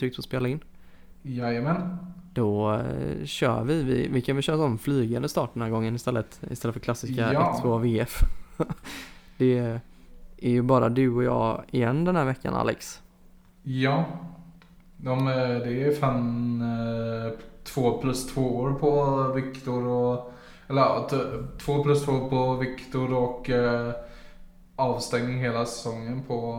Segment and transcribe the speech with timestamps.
[0.00, 0.60] tryckt på att spela in.
[1.22, 1.96] Jajamän.
[2.34, 3.82] Då eh, kör vi.
[3.82, 4.08] vi.
[4.08, 6.40] Vi kan väl köra som flygande start den här gången istället.
[6.50, 7.60] Istället för klassiska Ja.
[7.64, 8.18] 1-2 VF.
[9.36, 9.80] det
[10.36, 13.02] är ju bara du och jag igen den här veckan Alex.
[13.62, 14.04] Ja.
[14.96, 17.32] De, eh, det är fan eh,
[17.64, 20.32] två plus två år på Viktor och...
[20.68, 21.08] Eller
[21.58, 23.92] två plus två på Viktor och eh,
[24.76, 26.54] avstängning hela säsongen på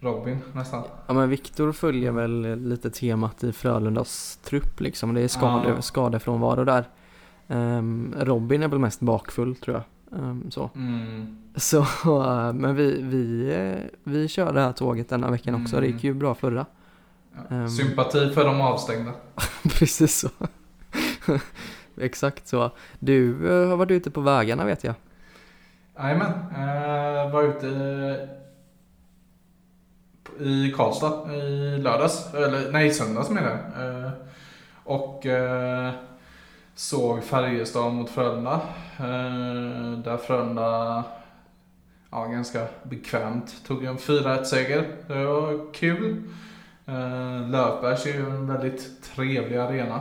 [0.00, 0.82] Robin nästan.
[1.06, 5.14] Ja men Viktor följer väl lite temat i Frölundas trupp liksom.
[5.14, 5.82] Det är skade, Ja.
[5.82, 6.84] skadefrånvaro där.
[7.48, 10.18] Ehm, Robin är väl mest bakfull tror jag.
[10.20, 10.70] Ehm, så.
[10.74, 11.36] Mm.
[11.56, 13.54] Så, eh, men vi, vi,
[14.04, 15.80] vi kör det här tåget denna veckan också.
[15.80, 16.66] Det gick ju bra förra.
[17.34, 17.56] Ja.
[17.56, 17.68] Ehm.
[17.68, 19.12] Sympati för de avstängda.
[19.62, 20.28] Precis så.
[22.00, 22.70] Exakt så.
[22.98, 24.94] Du eh, har varit ute på vägarna vet jag.
[25.98, 26.32] Jajamän.
[26.56, 28.28] Eh, var ute
[30.40, 32.34] i Karlstad i lördags.
[32.34, 33.86] Eller nej, söndags menar jag.
[33.86, 34.10] Eh,
[34.84, 35.92] och eh,
[36.74, 38.60] såg Färjestad mot Frölunda.
[38.98, 41.04] Eh, där Frölunda
[42.10, 44.96] ja, ganska bekvämt tog en 4-1 seger.
[45.06, 46.22] Det var kul.
[46.86, 50.00] Eh, Löfbergs är ju en väldigt trevlig arena.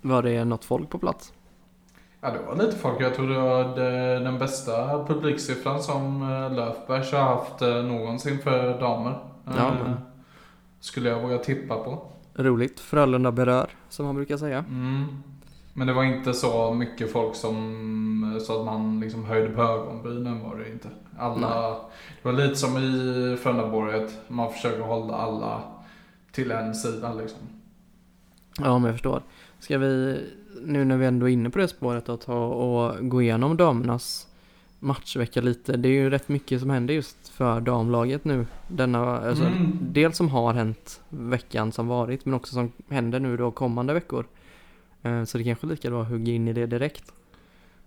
[0.00, 1.32] Var det något folk på plats?
[2.24, 3.00] Ja, det var lite folk.
[3.00, 3.76] Jag tror det var
[4.24, 9.18] den bästa publiksiffran som eh, Löfbergs har haft eh, någonsin för damer.
[9.44, 9.96] Ja, Eh, men-
[10.80, 12.02] Skulle jag våga tippa på.
[12.34, 12.80] Roligt.
[12.80, 14.58] Frölunda berör, som man brukar säga.
[14.58, 15.04] Mm.
[15.74, 20.42] Men det var inte så mycket folk som så att man liksom höjde på ögonbrynen
[20.42, 20.88] var det inte.
[21.18, 21.70] Alla,
[22.22, 24.18] det var lite som i Frölundaborget.
[24.28, 25.60] Man försöker hålla alla
[26.32, 27.38] till en sida liksom.
[28.58, 29.22] Ja, men jag förstår.
[29.58, 30.20] Ska vi,
[30.60, 34.28] nu när vi ändå är inne på det spåret, att ta och gå igenom damernas
[34.78, 35.76] matchvecka lite.
[35.76, 38.46] Det är ju rätt mycket som händer just för damlaget nu.
[38.68, 39.78] Denna, alltså, Mm.
[39.80, 44.26] Dels som har hänt veckan som varit, men också som händer nu då kommande veckor.
[45.02, 47.12] Eh, Så det kanske är lika bra att hugga in i det direkt.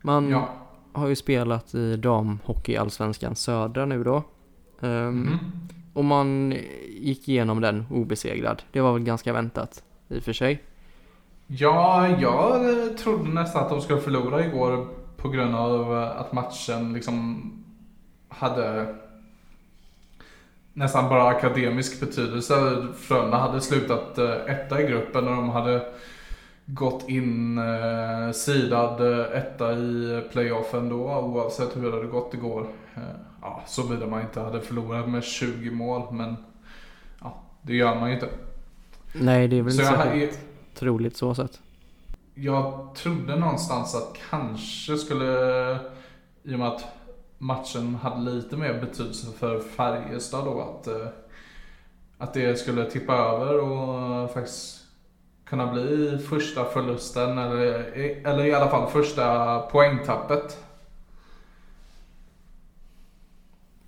[0.01, 0.49] Man Ja.
[0.93, 4.23] har ju spelat i damhockeyallsvenskan södra nu då.
[4.79, 5.39] Mhm.
[5.93, 6.55] Och man
[6.99, 8.63] gick igenom den obesegrad.
[8.71, 10.63] Det var väl ganska väntat i och för sig.
[11.47, 16.33] Ja, jag eh, trodde nästan att de skulle förlora igår på grund av eh, att
[16.33, 17.51] matchen liksom
[18.29, 18.95] hade
[20.73, 22.87] nästan bara akademisk betydelse.
[22.97, 25.85] Frölunda hade slutat eh, etta i gruppen och de hade
[26.65, 29.01] gått in eh, sidad
[29.33, 32.67] etta i playoffen då oavsett hur det hade gått igår.
[32.95, 33.01] Eh,
[33.41, 36.35] ja, såvida man inte hade förlorat med 20 mål men
[37.21, 38.29] ja, det gör man ju inte.
[39.13, 40.29] Nej, det är väl Så inte jag,
[40.75, 41.59] troligt så sett.
[42.33, 45.25] Jag trodde någonstans att kanske skulle,
[46.43, 46.85] i och med att
[47.37, 51.07] matchen hade lite mer betydelse för Färjestad då, att, eh,
[52.17, 54.81] att det skulle tippa över och faktiskt
[55.45, 57.63] kunna bli första förlusten eller,
[58.27, 60.64] eller i alla fall första poängtappet.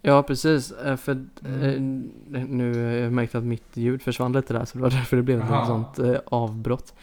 [0.08, 0.72] Ja, precis.
[0.72, 1.12] Eh, För
[1.46, 2.12] eh, Mm.
[2.48, 5.24] nu har jag märkt att mitt ljud försvann lite där, så det var därför det
[5.24, 6.94] blev ett sånt eh, avbrott.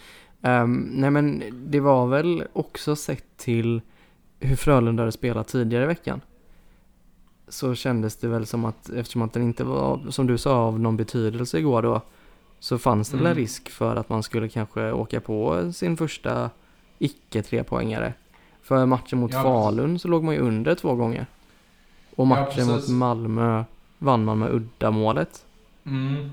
[0.43, 3.81] Ehm, nej, men det var väl också sett till
[4.41, 6.21] hur Frölunda hade spelat tidigare i veckan.
[7.49, 10.81] Så kändes det väl som att, eftersom att den inte var, som du sa, av
[10.81, 12.01] någon betydelse igår då,
[12.59, 13.43] så fanns det väl en Mm.
[13.43, 16.51] risk för att man skulle kanske åka på sin första
[16.99, 18.15] icke trepoängare.
[18.63, 21.27] För matchen mot Ja, Falun så låg man ju under två gånger.
[22.17, 22.91] Och Ja, matchen mot precis.
[22.91, 23.65] Malmö
[23.99, 25.45] vann man med uddamålet.
[25.87, 26.31] Mm.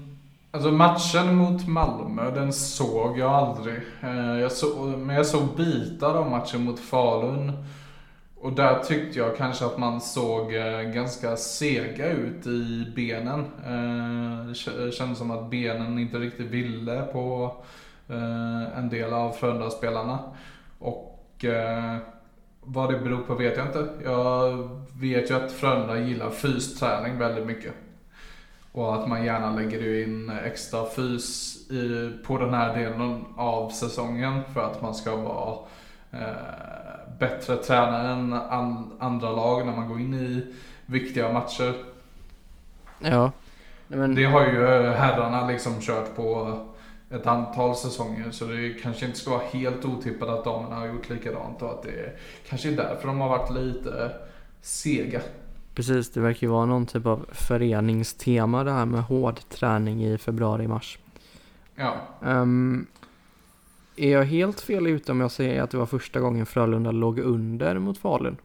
[0.52, 3.76] Alltså matchen mot Malmö, den såg jag aldrig.
[4.02, 7.52] Eh, Jag såg, men jag såg bitar av matchen mot Falun.
[8.42, 13.40] Och där tyckte jag kanske att man såg eh, ganska sega ut i benen.
[13.40, 17.52] Eh, Det kä- kändes som att benen inte riktigt ville på
[18.76, 20.20] en del av Frölunda-spelarna.
[20.80, 21.46] Och
[22.62, 23.90] vad det beror på vet jag inte.
[24.04, 24.70] Jag
[25.00, 27.74] vet ju att Frölunda gillar fysträning väldigt mycket.
[28.72, 34.42] Och att man gärna lägger in extra fys i, på den här delen av säsongen
[34.54, 35.58] för att man ska vara
[36.12, 40.54] eh, bättre tränare än an, andra lag när man går in i
[40.86, 41.74] viktiga matcher.
[43.00, 43.32] Ja.
[43.88, 46.60] Men, Det har ju herrarna liksom kört på
[47.12, 51.10] ett antal säsonger så det kanske inte ska vara helt otippat att damerna har gjort
[51.10, 52.20] likadant och att det
[52.50, 54.12] kanske är därför de har varit lite
[54.62, 55.22] sega.
[55.76, 60.18] Precis, det verkar ju vara någon typ av föreningstema det här med hård träning i
[60.18, 61.00] februari-mars.
[61.76, 61.96] Ja.
[62.22, 62.88] Um,
[63.96, 67.20] är jag helt fel ute om jag säger att det var första gången Frölunda låg
[67.20, 68.38] under mot Falun?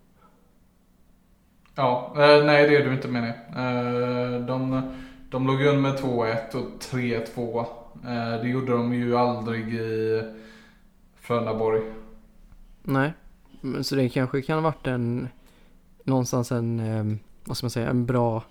[1.74, 4.36] Ja, eh, nej det är du inte menar jag.
[4.36, 4.82] Eh, de
[5.30, 7.66] de låg under med 2-1 och 3-2.
[8.04, 10.22] Eh, det gjorde de ju aldrig i
[11.20, 11.80] Frölundaborg.
[12.82, 13.12] Nej,
[13.82, 15.28] så det kanske kan ha varit en
[16.04, 18.42] någonstans en, eh, vad ska man säga, en bra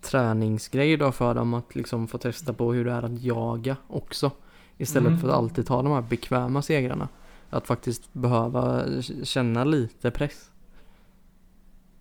[0.00, 4.30] träningsgrej då för dem att liksom få testa på hur det är att jaga också.
[4.78, 5.20] Istället Mm.
[5.20, 7.08] för att alltid ta de här bekväma segrarna.
[7.50, 8.84] Att faktiskt behöva
[9.22, 10.50] känna lite press.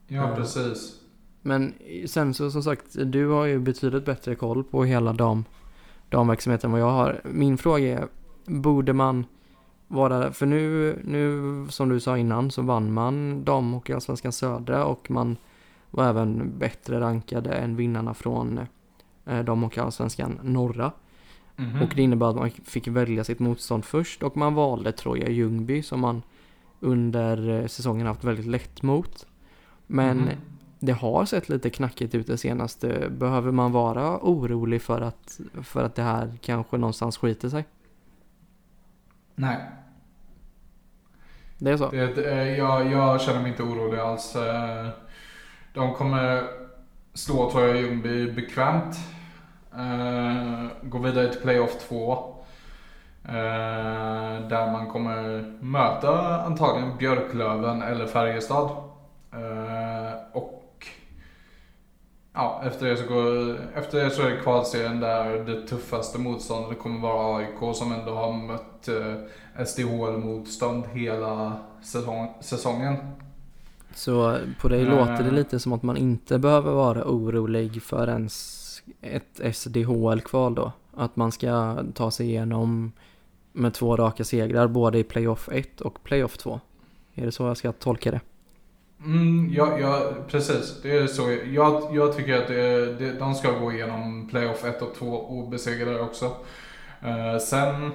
[0.08, 0.36] Ja, Mm.
[0.36, 1.00] precis.
[1.42, 1.74] Men
[2.08, 5.46] sen så som sagt, du har ju betydligt bättre koll på hela dam,
[6.10, 7.22] damverksamheten än vad jag har.
[7.24, 8.08] Min fråga är,
[8.46, 9.26] borde man
[9.88, 14.86] vara, för nu, nu som du sa innan så vann man dam och allsvenskan södra
[14.86, 15.38] och man
[15.92, 18.60] var även bättre rankade än vinnarna från
[19.26, 20.92] eh, dam och allsvenskan norra.
[21.56, 21.82] Mhm.
[21.82, 25.84] Och det innebär att man fick välja sitt motstånd först och man valde Troja Ljungby
[25.84, 26.22] som man
[26.80, 29.28] under eh, säsongen haft väldigt lätt mot.
[29.88, 30.30] Men Mhm.
[30.80, 33.10] Det har sett lite knackigt ut det senaste.
[33.10, 37.66] Behöver man vara orolig för att, för att det här kanske någonstans skiter sig?
[39.36, 39.58] Nej,
[41.58, 41.90] Det är så?
[41.90, 44.36] det, det, jag, jag känner mig inte orolig alls.
[44.36, 44.88] Eh,
[45.74, 46.44] De kommer
[47.14, 48.96] slå Troja Ljungby bekvämt.
[49.74, 52.34] Eh, Gå vidare till playoff 2.
[53.26, 53.34] Eh,
[54.50, 58.70] Där man kommer möta antagligen Björklöven eller Färjestad.
[60.34, 60.57] Och
[62.38, 66.80] ja, efter, det så går, efter det så är det kvalserien där det tuffaste motståndet
[66.80, 72.96] kommer vara AIK som ändå har mött eh, SDHL-motstånd hela säsong, säsongen.
[73.96, 74.90] Så på dig Eh.
[74.90, 78.68] låter det lite som att man inte behöver vara orolig för ens
[79.02, 80.72] ett SDHL-kval då?
[80.96, 82.92] Att man ska ta sig igenom
[83.52, 86.60] med två raka segrar både i playoff 1 och playoff 2.
[87.14, 88.20] Är det så jag ska tolka det?
[89.06, 90.82] Mm, ja, ja, precis.
[90.82, 91.38] Det är så.
[91.52, 96.00] Jag, jag tycker att det, det, de ska gå igenom playoff 1 och 2 obesegrade
[96.00, 96.26] också.
[97.06, 97.92] Uh, sen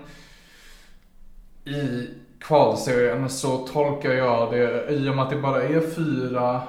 [1.65, 2.09] i
[2.41, 6.63] kvalserien så tolkar jag det, i och med att det bara är fyra,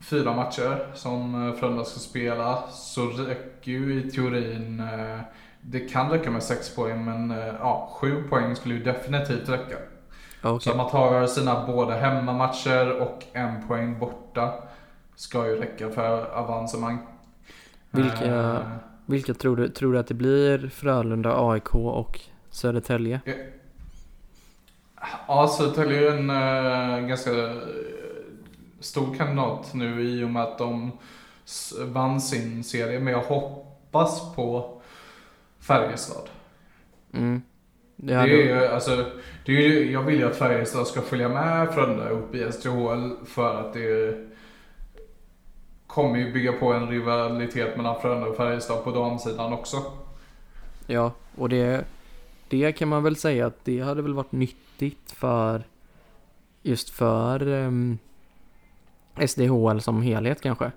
[0.00, 5.20] fyra matcher som eh, Frölunda ska spela, så räcker ju i teorin, uh,
[5.60, 9.76] det kan räcka med sex poäng, men uh, ja, sju poäng skulle ju definitivt räcka.
[10.42, 14.54] Ja, Så man tar sina båda hemmamatcher och en poäng borta
[15.14, 16.98] ska ju räcka för avancemang.
[17.90, 18.60] Vilka- Eh,
[19.06, 19.68] Vilka tror du?
[19.68, 22.20] Tror du att det blir Frölunda, AIK och
[22.50, 23.20] Södertälje?
[25.28, 26.30] Ja, Södertälje är en
[27.00, 27.54] eh, ganska eh,
[28.80, 30.92] stor kandidat nu i och med att de
[31.86, 33.00] vann sin serie.
[33.00, 34.80] Men jag hoppas på
[35.60, 36.28] Färjestad.
[37.12, 37.42] Mm.
[38.02, 39.04] Det är ju, alltså,
[39.46, 43.10] det är ju, jag vill ju att Färjestad ska följa med Frölunda upp i SDHL
[43.26, 44.16] för att det
[45.86, 49.76] kommer ju bygga på en rivalitet mellan Frölunda och Färjestad på damsidan också.
[50.86, 51.84] Ja, och det,
[52.48, 55.62] det kan man väl säga att det hade väl varit nyttigt för
[56.62, 57.98] just för um,
[59.26, 60.72] SDHL som helhet kanske.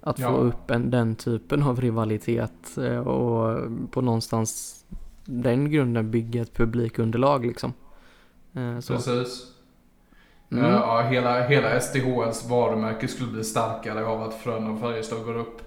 [0.00, 0.28] Att Ja.
[0.28, 4.84] få upp en, den typen av rivalitet eh, och på någonstans
[5.26, 7.72] den grunden bygga ett publikunderlag liksom.
[8.54, 8.94] Eh, Så.
[8.94, 9.52] Precis.
[10.52, 10.64] Mm.
[10.64, 15.36] Eh, Ja, hela, hela SDHLs varumärke skulle bli starkare av att Frölunda och Färjestad går
[15.36, 15.62] upp.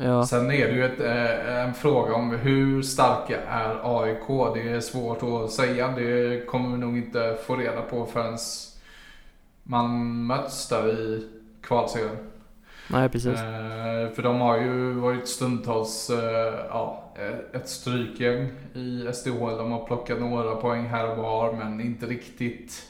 [0.00, 4.54] Ja, Sen är det ju ett, eh, en fråga om hur starka är AIK.
[4.54, 5.88] Det är svårt att säga.
[5.88, 8.38] Det kommer vi nog inte få reda på förrän
[9.62, 11.26] man möts där i
[11.60, 12.16] kvalserien.
[12.90, 13.38] nej precis.
[14.14, 16.10] För de har ju varit stundtals
[16.70, 17.07] ja,
[17.52, 19.56] ett strykgäng i SDHL.
[19.56, 22.82] De har plockat några poäng här och var men inte riktigt,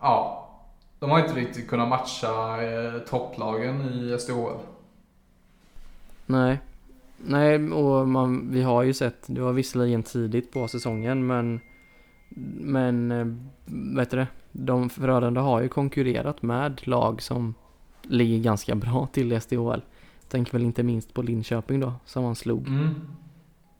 [0.00, 0.48] ja,
[0.98, 4.58] de har inte riktigt kunnat matcha eh, topplagen i SDHL.
[6.26, 6.58] Nej.
[7.26, 11.60] Nej, och man, vi har ju sett, det var visserligen tidigt på säsongen men
[12.60, 13.26] men eh,
[13.96, 17.54] vet du det, de Frölunda har ju konkurrerat med lag som
[18.02, 19.80] ligger ganska bra till i SDHL.
[20.28, 22.68] Tänker väl inte minst på Linköping då, som man slog.
[22.68, 22.94] Mm.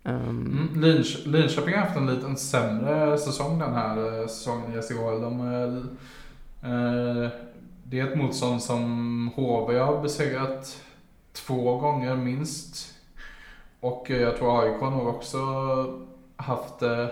[0.09, 0.71] Um...
[0.75, 5.21] Mm, Linköp Linköping har haft en liten sämre säsong den här eh, säsongen i SHL.
[5.21, 7.31] De, eh, eh,
[7.85, 10.85] det är ett motstånd som HV har besegrat
[11.33, 12.95] två gånger minst.
[13.81, 15.39] Och eh, jag tror AIK har nog också
[16.37, 17.07] haft eh,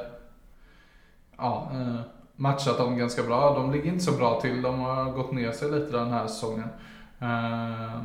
[1.37, 2.01] ja, eh,
[2.37, 3.55] matchat dem ganska bra.
[3.55, 4.63] De ligger inte så bra till.
[4.63, 6.69] De har gått ner sig lite den här säsongen.
[7.19, 8.03] Eh,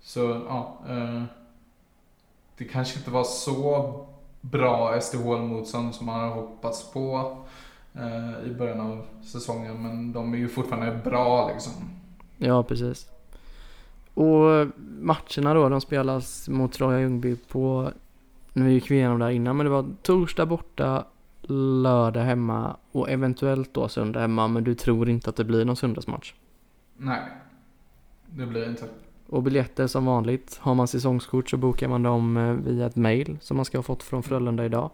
[0.00, 0.78] så ja.
[2.52, 4.06] Eh, det kanske inte var så
[4.40, 7.36] bra SDHL-motstånd som man hade hoppats på
[7.94, 9.82] eh, i början av säsongen.
[9.82, 11.72] Men de är ju fortfarande bra liksom.
[12.38, 13.08] ja, precis.
[14.14, 14.66] Och
[15.00, 17.92] matcherna då, de spelas mot Troja Ljungby på,
[18.52, 21.04] nu gick vi igenom det här innan, men det var torsdag borta,
[21.82, 25.76] lördag hemma och eventuellt då söndag hemma, men du tror inte att det blir någon
[25.76, 26.34] söndagsmatch?
[26.96, 27.20] Nej,
[28.26, 28.84] det blir inte.
[29.32, 33.38] Och biljetter som vanligt, har man säsongskort så bokar man dem eh, via ett mail
[33.40, 34.90] som man ska ha fått från Frölunda idag.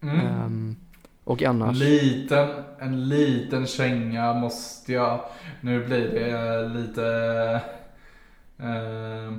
[0.00, 0.20] Mm.
[0.20, 0.76] Ehm,
[1.24, 5.20] och annars, Liten, en liten känga måste jag.
[5.60, 7.06] Nu blir det lite
[8.58, 9.32] eh,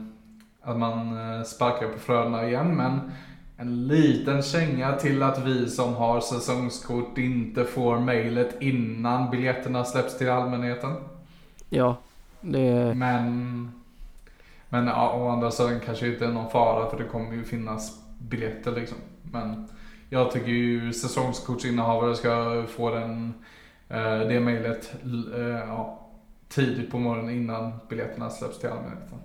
[0.62, 2.76] att man eh, sparkar på Frölunda igen.
[2.76, 3.12] Men
[3.58, 10.18] en liten känga till att vi som har säsongskort inte får mejlet innan biljetterna släpps
[10.18, 10.94] till allmänheten.
[11.70, 11.98] ja,
[12.42, 13.72] det, Men,
[14.70, 18.00] men ja, å andra sidan kanske inte är någon fara för det kommer ju finnas
[18.20, 18.98] biljetter liksom.
[19.32, 19.68] Men
[20.10, 23.34] jag tycker ju säsongskortsinnehavare ska få den,
[23.90, 24.94] eh, det mejlet
[25.36, 26.08] eh, ja,
[26.50, 29.18] tidigt på morgonen innan biljetterna släpps till allmänheten.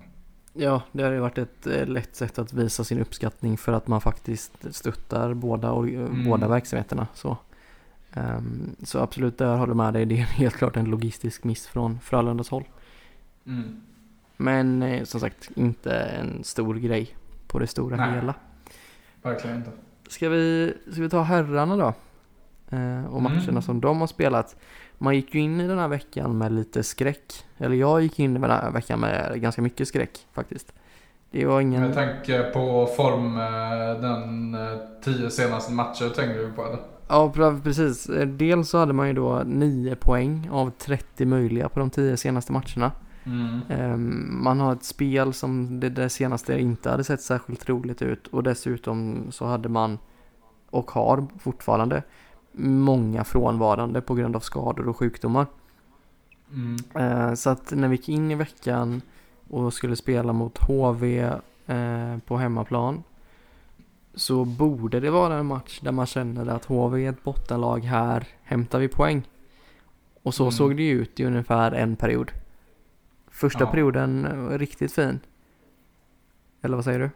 [0.53, 3.87] ja, det har ju varit ett eh, lätt sätt att visa sin uppskattning för att
[3.87, 6.25] man faktiskt stöttar båda, och, Mm.
[6.25, 7.07] båda verksamheterna.
[7.13, 7.37] Så.
[8.13, 10.05] Ehm, så absolut, där har du med dig.
[10.05, 12.63] Det är helt klart en logistisk miss från Frölundas håll.
[13.47, 13.81] Mm.
[14.43, 17.15] Men eh, som sagt, inte en stor grej
[17.47, 18.15] på det stora Nej.
[18.15, 18.33] hela.
[19.21, 19.71] Verkligen inte.
[20.07, 21.93] Ska vi, ska vi ta herrarna då?
[22.77, 23.61] Eh, och matcherna Mm.
[23.61, 24.55] som de har spelat.
[24.97, 27.33] Man gick ju in i den här veckan med lite skräck.
[27.57, 30.73] Eller jag gick in i den här veckan med ganska mycket skräck faktiskt.
[31.31, 31.81] Det var ingen...
[31.81, 36.79] Med tanke på form eh, den eh, tio senaste matcher tänker du på eller?
[37.07, 38.09] Ja, pre- precis.
[38.09, 42.17] Eh, Dels så hade man ju då 9 poäng av 30 möjliga på de 10
[42.17, 42.91] senaste matcherna.
[43.25, 43.61] Mm.
[43.69, 48.27] Ehm, Man har ett spel som det, det senaste inte hade sett särskilt roligt ut
[48.27, 49.97] och dessutom så hade man
[50.69, 52.03] och har fortfarande
[52.55, 55.45] många frånvarande på grund av skador och sjukdomar.
[56.53, 56.77] Mm.
[56.95, 59.01] Eh, Så att när vi gick in i veckan
[59.49, 61.19] och skulle spela mot HV
[61.67, 63.03] eh, på hemmaplan
[64.15, 68.27] så borde det vara en match där man känner att HV är ett bottenlag här,
[68.43, 69.27] hämtar vi poäng.
[70.23, 70.51] Och så Mm.
[70.51, 72.31] såg det ju ut i ungefär en period.
[73.43, 73.71] Första Ja.
[73.71, 75.19] perioden var riktigt fin.
[76.61, 77.09] Eller vad säger du?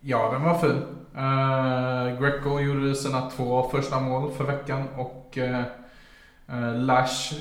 [0.00, 0.82] Ja, den var fin.
[1.16, 5.60] Uh, Greco gjorde sina två första mål för veckan och uh,
[6.56, 7.34] uh, Lash,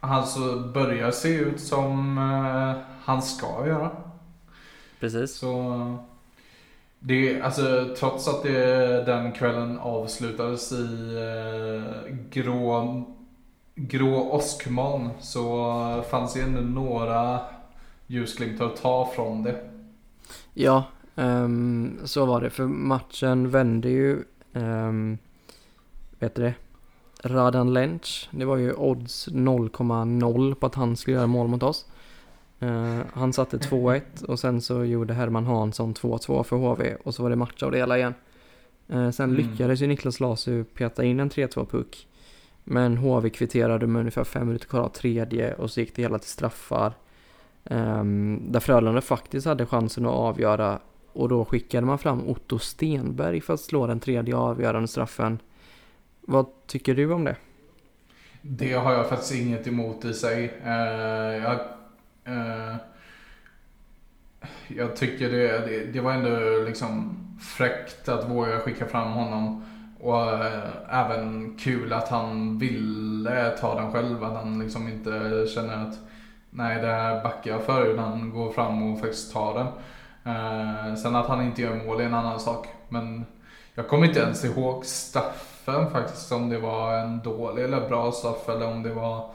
[0.00, 3.90] han så börjar se ut som uh, han ska göra.
[5.00, 5.34] Precis.
[5.34, 5.96] Så
[6.98, 10.84] det, alltså trots att det, den kvällen avslutades i
[11.16, 13.04] uh, grå,
[13.74, 17.40] grå åskmoln så fanns det ändå några
[18.06, 19.70] ljusglimtar att ta från det.
[20.54, 20.84] Ja,
[21.16, 22.50] ehm, så var det.
[22.50, 25.18] För matchen vände ju, um,
[26.18, 26.54] vet du det?
[27.22, 31.86] Radan Lench, det var ju odds 0,0 på att han skulle göra mål mot oss.
[32.60, 37.22] Eh, han satte 2-1 och sen så gjorde Herman Hansson 2-2 för HV och så
[37.22, 38.14] var det match av det hela igen.
[38.88, 39.36] Eh, sen Mm.
[39.36, 42.06] lyckades ju Niklas Lasu peta in en 3-2 puck.
[42.64, 46.18] Men HV kvitterade med ungefär fem minuter kvar av tredje och så gick det hela
[46.18, 46.92] till straffar.
[47.64, 50.78] Um, där Frölunda faktiskt hade chansen att avgöra
[51.12, 55.38] och då skickade man fram Otto Stenberg för att slå den tredje avgörande straffen.
[56.20, 57.36] Vad tycker du om det?
[58.42, 60.60] Det har jag faktiskt inget emot i sig.
[60.64, 60.72] Uh,
[61.42, 61.60] jag,
[62.28, 62.76] uh,
[64.68, 67.16] jag tycker det, det, det var ändå liksom
[67.56, 69.64] fräckt att våga skicka fram honom.
[70.04, 74.24] Och eh, även kul att han ville ta den själv.
[74.24, 75.98] Att han liksom inte känner att
[76.50, 77.86] nej det här backar jag för.
[77.86, 79.66] Utan han går fram och faktiskt tar den.
[80.34, 82.68] Eh, sen att han inte gör mål är en annan sak.
[82.88, 83.24] Men
[83.74, 86.32] jag kommer inte ens ihåg straffen faktiskt.
[86.32, 89.30] Om det var en dålig eller bra straff eller om det var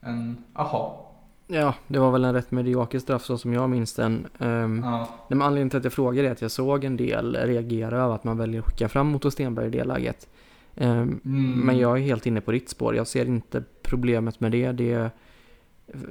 [0.00, 1.03] en, aha.
[1.46, 4.26] Ja, det var väl en rätt medioker straff så som jag minns den.
[4.38, 5.08] Um, Ja.
[5.28, 8.24] men anledningen till att jag frågar är att jag såg en del reagera över att
[8.24, 10.28] man väljer att skicka fram Otto Stenberg i det läget.
[10.76, 11.60] Ehm, Mm.
[11.60, 12.96] Men jag är helt inne på ditt spår.
[12.96, 14.72] Jag ser inte problemet med det.
[14.72, 15.10] det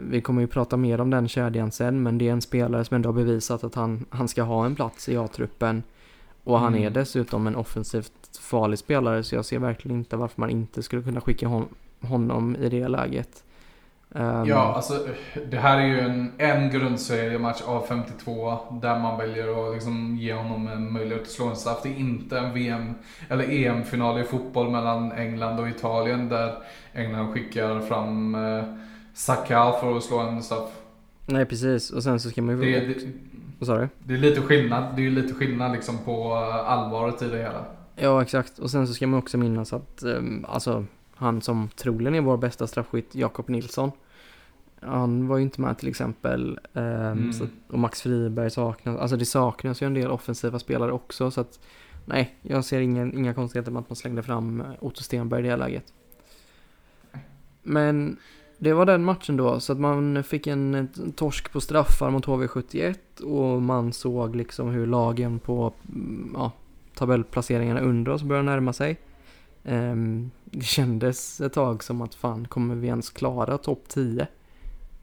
[0.09, 2.95] vi kommer ju prata mer om den kedjan sen, men det är en spelare som
[2.95, 5.83] ändå har bevisat att han, han ska ha en plats i A-truppen.
[6.43, 6.85] Och han Mm.
[6.85, 11.01] är dessutom en offensivt farlig spelare, så jag ser verkligen inte varför man inte skulle
[11.01, 11.65] kunna skicka hon,
[12.01, 13.43] honom i det läget.
[14.13, 15.07] Ehm, Ja, alltså
[15.49, 20.33] det här är ju en, en grundseriematch av 52 där man väljer att liksom ge
[20.33, 21.79] honom en möjlighet att slå en straff.
[21.83, 22.93] Det är inte en VM
[23.29, 26.55] eller EM-final i fotboll mellan England och Italien där
[26.93, 28.63] England skickar fram eh,
[29.13, 30.69] Saka för att slå en straff.
[31.25, 31.89] Nej, precis.
[31.89, 32.71] Och sen så ska man ju...
[32.71, 33.07] Det, det,
[33.59, 33.89] Vad sa du?
[33.99, 37.65] det är lite skillnad, det är lite skillnad liksom på eh, allvaret i det hela.
[37.95, 38.59] Ja, exakt.
[38.59, 42.37] Och sen så ska man också minnas att, um, alltså, han som troligen är vår
[42.37, 43.91] bästa straffskytt, Jakob Nilsson.
[44.85, 46.59] Han var ju inte med till exempel.
[46.73, 47.33] Um, Mm.
[47.33, 48.99] så, och Max Friberg saknas.
[48.99, 51.31] Alltså det saknas ju en del offensiva spelare också.
[51.31, 51.59] Så att
[52.05, 55.43] nej, jag ser ingen, inga konstigheter med att man slängde fram eh, Otto Stenberg i
[55.43, 55.93] det här läget.
[57.63, 58.17] Men
[58.57, 59.59] det var den matchen då.
[59.59, 60.85] Så att man fick en eh,
[61.15, 63.21] torsk på straffar mot HV71.
[63.23, 66.51] Och man såg liksom hur lagen på mm, ja,
[66.95, 68.97] tabellplaceringarna under oss började närma sig.
[69.63, 74.27] Ehm, det kändes ett tag som att fan, kommer vi ens klara topp 10?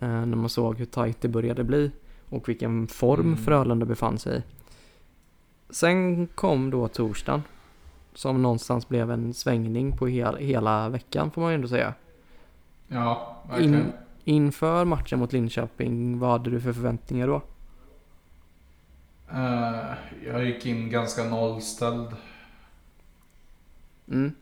[0.00, 1.90] Eh, när man såg hur tajt det började bli
[2.28, 3.36] och vilken form Mm.
[3.36, 4.42] Frölunda befann sig i.
[5.70, 7.42] Sen kom då torsdagen
[8.14, 11.94] som någonstans blev en svängning på hel, hela veckan får man ju ändå säga.
[12.88, 13.74] Ja, verkligen.
[13.74, 13.92] In,
[14.24, 17.42] inför matchen mot Linköping, vad hade du för förväntningar då?
[19.32, 19.94] Eh,
[20.26, 22.08] jag gick in ganska nollställd.
[24.08, 24.32] Mm.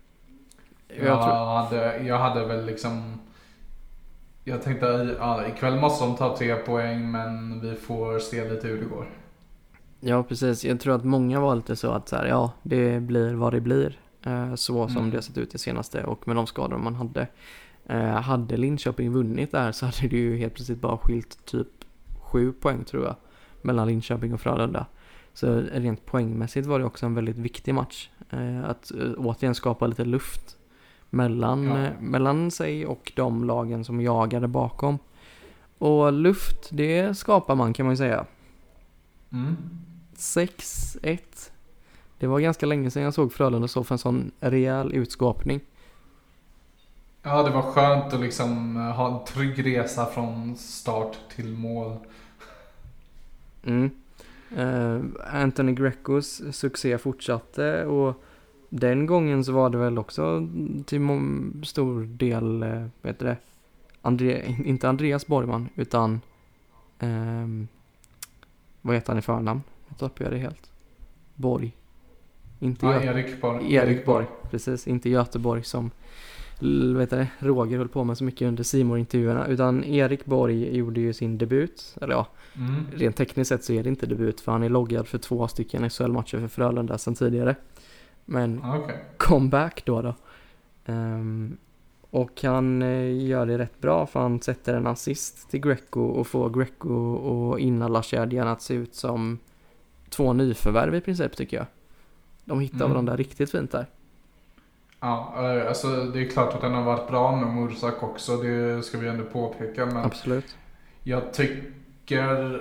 [0.88, 3.18] Jag Jag, hade, jag hade väl liksom...
[4.48, 8.78] Jag tänkte ja, ikväll måste de ta tre poäng men vi får se lite hur
[8.78, 9.06] det går.
[10.00, 10.64] ja, precis.
[10.64, 13.60] Jag tror att många var lite så att så här, ja, det blir vad det
[13.60, 13.98] blir.
[14.26, 15.10] Eh, så som Mm.
[15.10, 17.26] det har sett ut det senaste och med de skador man hade.
[17.86, 21.68] Eh, hade Linköping vunnit där så hade det ju helt plötsligt bara skilt typ
[22.20, 23.16] sju poäng tror jag.
[23.62, 24.86] Mellan Linköping och Frölunda.
[25.34, 28.10] Så rent poängmässigt var det också en väldigt viktig match.
[28.30, 30.56] Eh, att återigen skapa lite luft
[31.10, 31.78] mellan, Ja.
[31.78, 34.98] eh, mellan sig och de lagen som jagade bakom.
[35.78, 38.24] Och luft, det skapar man kan man ju säga.
[39.32, 39.56] Mm.
[40.16, 41.18] 6-1.
[42.18, 45.60] Det var ganska länge sedan jag såg Frölunda stå för en sån rejäl utskåpning.
[47.22, 51.96] Ja, det var skönt att liksom eh, ha en trygg resa från start till mål.
[53.64, 53.90] Mm.
[54.56, 55.00] Eh,
[55.42, 58.22] Anthony Grecos succé fortsatte och
[58.68, 60.48] den gången så var det väl också
[60.86, 61.00] till
[61.64, 63.36] stor del, eh, vad heter det,
[64.02, 66.20] Andre, inte Andreas Borgman utan
[66.98, 67.68] ehm,
[68.82, 69.62] vad heter han i förnamn?
[69.88, 70.70] Nu tappade jag det helt.
[71.34, 71.76] Borg.
[72.60, 73.74] Inte Ja, Gö- Erik Borg.
[73.74, 74.86] Erik Borg, precis.
[74.88, 75.90] Inte Göteborg som
[76.96, 81.00] vet det, Roger höll på med så mycket under simor intervjuerna utan Erik Borg gjorde
[81.00, 82.26] ju sin debut, eller ja,
[82.56, 82.86] Mm.
[82.96, 85.90] Rent tekniskt sett så är det inte debut för han är loggad för två stycken
[85.90, 87.56] SHL-matcher för Frölunda sedan tidigare.
[88.30, 88.96] Men Ja, Okej.
[89.16, 90.14] comeback då då.
[90.86, 91.56] Ehm,
[92.10, 96.26] och han eh, gör det rätt bra för han sätter en assist till Greco och
[96.26, 99.38] får Greco och inallarkedjan att se ut som
[100.10, 101.66] två nyförvärv i princip tycker jag.
[102.44, 102.90] De hittar Mm.
[102.90, 103.86] varandra riktigt fint där.
[105.00, 108.36] Ja, eh, alltså det är klart att den har varit bra med Mursak också.
[108.36, 109.86] Det ska vi ändå påpeka.
[109.86, 110.56] Men Absolut.
[111.02, 112.60] jag tycker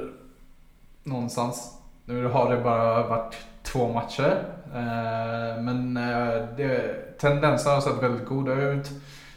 [1.03, 3.35] någonstans, nu har det bara varit
[3.71, 4.43] två matcher.
[4.73, 8.91] eh, Men eh, det, tendensen har sett väldigt goda ut.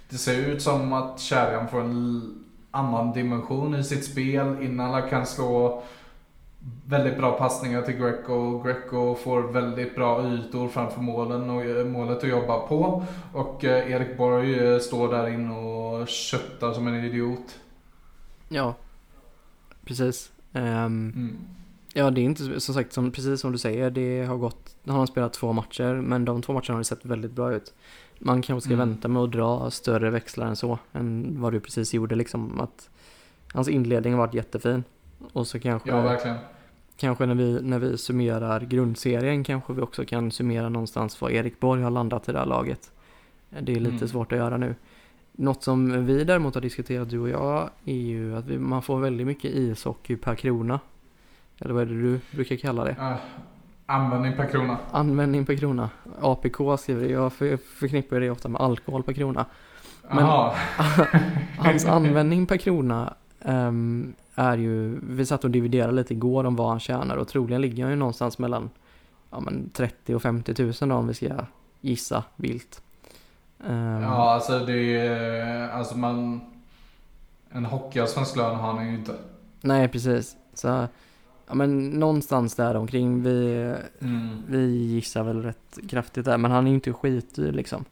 [0.09, 4.57] Det ser ut som att Kärjan får en annan dimension i sitt spel.
[4.63, 5.83] Innan kan slå
[6.87, 8.63] väldigt bra passningar till Greco.
[8.63, 13.05] Greco får väldigt bra ytor framför målen och eh, målet att jobba på.
[13.33, 17.59] Och Erik Borg står där inne och köttar som en idiot.
[18.49, 18.75] Ja,
[19.85, 20.31] precis.
[20.53, 21.37] Ehm, Mm.
[21.95, 24.97] Ja, det är inte som sagt, som, precis som du säger, det har gått, han
[24.97, 27.75] har spelat två matcher, men de två matcherna har sett väldigt bra ut.
[28.19, 28.89] Man kanske ska Mm.
[28.89, 32.61] vänta med att dra större växlar än så, än vad du precis gjorde liksom.
[32.61, 32.89] Att
[33.55, 34.85] hans inledning har varit jättefin.
[35.33, 36.37] Och så kanske, Ja, verkligen.
[36.97, 41.61] kanske när vi, när vi summerar grundserien kanske vi också kan summera någonstans vad Erik
[41.61, 42.91] Borg har landat i det här laget.
[43.61, 44.09] Det är lite Mm.
[44.09, 44.75] svårt att göra nu.
[45.33, 48.99] Något som vi däremot har diskuterat du och jag är ju att vi, man får
[49.01, 50.81] väldigt mycket ishockey per krona.
[51.61, 52.91] Eller vad är det du brukar kalla det?
[52.91, 53.15] Uh,
[53.87, 54.79] användning per krona.
[54.91, 55.91] Användning per krona.
[56.21, 57.09] APK skriver.
[57.09, 59.47] Jag för, förknippar det ofta med alkohol per krona.
[60.11, 60.27] Men-.
[61.59, 66.69] Hans användning per krona ehm, är ju, vi satt och dividerade lite igår om vad
[66.69, 68.71] han tjänar och troligen ligger han ju någonstans mellan
[69.31, 71.29] ja, men 30 och 50 tusen då om vi ska
[71.81, 72.83] gissa vilt.
[73.67, 76.41] Ehm, Ja, alltså det är, alltså man,
[77.51, 79.15] en hockeyallsvensk lön har han ju inte.
[79.61, 80.37] Nej, precis.
[80.55, 80.87] Så,
[81.51, 83.23] ja men någonstans där omkring.
[83.23, 83.55] Vi,
[84.01, 84.29] Mm.
[84.49, 87.85] vi gissar väl rätt kraftigt där, men han är ju inte skitdyr liksom.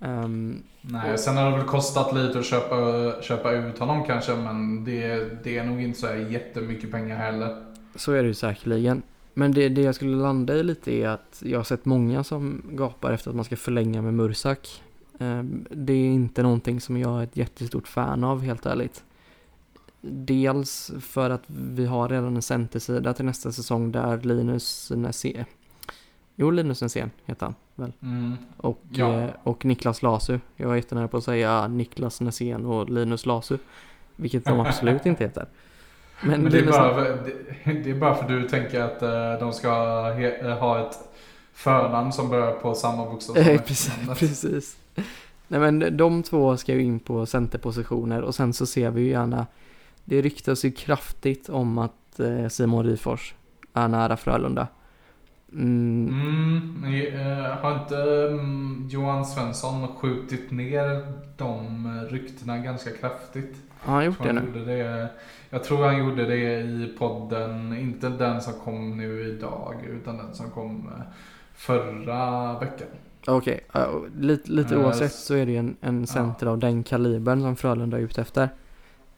[0.00, 2.76] Ehm, Nej, sen har det väl kostat lite att köpa,
[3.22, 7.62] köpa ut honom kanske, men det, det är nog inte så här jättemycket pengar heller.
[7.94, 9.02] Så är det ju säkerligen.
[9.34, 12.62] Men det, det jag skulle landa i lite är att jag har sett många som
[12.70, 14.82] gapar efter att man ska förlänga med Mursak.
[15.18, 19.04] Ehm, Det är inte någonting som jag är ett jättestort fan av helt ärligt.
[20.10, 25.44] Dels för att vi har redan en centersida till nästa säsong där Linus Näsén,
[26.36, 28.36] jo Linus Näsén heter han väl, Mm.
[28.56, 29.20] och, Ja.
[29.20, 30.38] eh, och Niklas Lasu.
[30.56, 33.58] Jag var jättenära på att säga Niklas Näsén och Linus Lasu.
[34.16, 35.46] Vilket de absolut inte heter.
[36.22, 39.52] Men, Men det, är bara, det, det, är bara för du tänker att uh, de
[39.52, 39.70] ska
[40.12, 40.98] he, ha ett
[41.52, 44.76] förnamn som börjar på samma bokstav som precis, precis.
[45.48, 49.08] Nej men de två ska ju in på centerpositioner och sen så ser vi ju
[49.08, 49.46] gärna
[50.04, 53.34] Det ryktas ju kraftigt om att eh, Simon Ryfors
[53.72, 54.66] är nära Frölunda.
[55.52, 56.08] Mm.
[56.08, 63.56] Mm, eh, har inte um, Johan Svensson skjutit ner de ryktena ganska kraftigt?
[63.80, 64.64] Har han gjort det nu?
[64.66, 65.08] Det,
[65.50, 70.34] jag tror han gjorde det i podden, inte den som kom nu idag, utan den
[70.34, 71.02] som kom eh,
[71.54, 72.88] förra veckan.
[73.26, 73.82] Okej, okay.
[73.82, 76.52] uh, lite, lite uh, oavsett så är det en, en center uh.
[76.52, 78.48] av den kalibern som Frölunda är ute efter.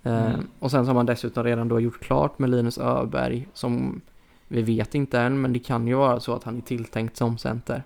[0.07, 0.47] Uh, mm.
[0.59, 4.01] Och sen så har man dessutom redan då gjort klart med Linus Öberg som
[4.49, 7.39] vi vet inte än, men det kan ju vara så att han är tilltänkt som
[7.39, 7.83] center.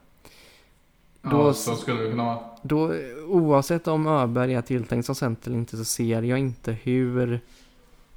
[1.23, 2.39] Då, ja, så skulle det kunna vara.
[2.63, 2.95] Då,
[3.27, 7.41] oavsett om Öberg är tilltänkt som center eller inte så ser jag inte hur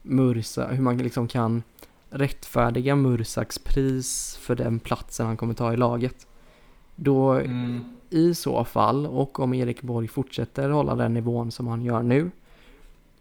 [0.02, 1.64] Mursa, hur man liksom kan
[2.10, 6.28] rättfärdiga Mursaks pris för den platsen han kommer ta i laget.
[6.96, 7.84] Då mm.
[8.10, 12.32] i så fall, och om Erik Borg fortsätter hålla den nivån som han gör nu,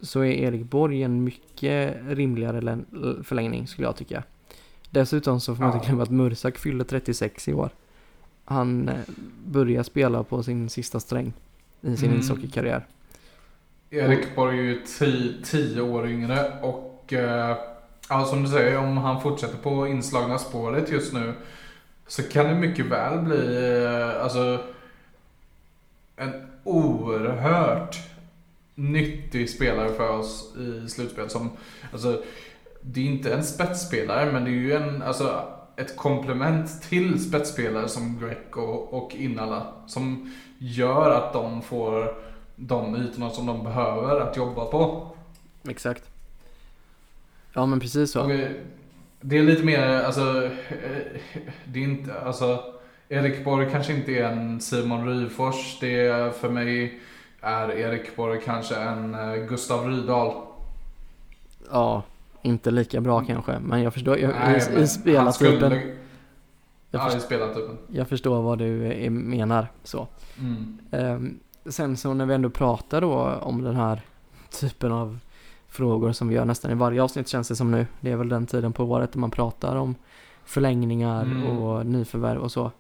[0.03, 2.79] så är Erik Borg en mycket rimligare
[3.25, 4.23] förlängning skulle jag tycka.
[4.91, 7.71] Dessutom så får man inte glömma att Mursak fyller 36 i år.
[8.45, 8.95] Han eh,
[9.47, 11.33] börjar spela på sin sista sträng
[11.81, 12.21] i sin mm.
[12.21, 12.87] ishockeykarriär.
[13.91, 14.83] Erik Borg är ju
[15.43, 17.57] 10 år yngre och eh,
[18.09, 21.35] ja, som du säger, om han fortsätter på inslagna spåret just nu
[22.07, 24.65] så kan det mycket väl bli eh, alltså
[26.17, 26.33] en
[26.65, 28.12] oerhört
[28.93, 31.31] nyttig spelare för oss i slutspel.
[31.31, 31.51] Som,
[31.93, 32.23] alltså,
[32.81, 37.89] det är inte en spetsspelare, men det är ju en, alltså, ett komplement till spetsspelare
[37.89, 39.67] som Greg och, och Innala.
[39.87, 42.15] Som gör att de får
[42.57, 45.11] de ytorna som de behöver att jobba på.
[45.69, 46.11] Exakt.
[47.53, 48.27] Ja men precis så.
[49.21, 51.31] det är lite mer, alltså, eh,
[51.65, 52.65] det är inte, alltså,
[53.09, 55.79] Erik Borg kanske inte är en Simon Ryfors.
[55.81, 57.01] Det är för mig
[57.43, 60.35] är Erik Borg kanske en eh, Gustav Rydahl.
[61.71, 62.03] Ja,
[62.43, 64.19] inte lika bra kanske, men jag förstår.
[64.19, 65.33] Jag, Nej, i, i spelartypen.
[65.33, 65.77] Skulle,
[66.91, 67.79] jag, ja, i spelartypen.
[67.87, 70.09] Jag förstår vad du eh, menar så.
[70.39, 70.79] Mm.
[70.91, 74.01] Um, sen så när vi ändå pratar då om den här
[74.61, 75.19] typen av
[75.69, 77.87] frågor som vi gör nästan i varje avsnitt känns det som nu.
[78.01, 79.95] Det är väl den tiden på året där man pratar om
[80.45, 81.47] förlängningar mm.
[81.47, 82.71] och nyförvärv och så.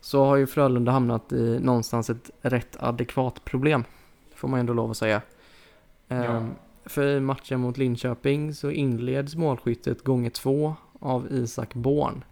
[0.00, 3.84] Så har ju Frölunda hamnat i någonstans ett rätt adekvat problem.
[4.42, 5.22] Får man ändå lov att säga.
[6.08, 6.36] Ja.
[6.36, 12.24] Um, för i matchen mot Linköping så inleds målskyttet gånger två av Isak Born.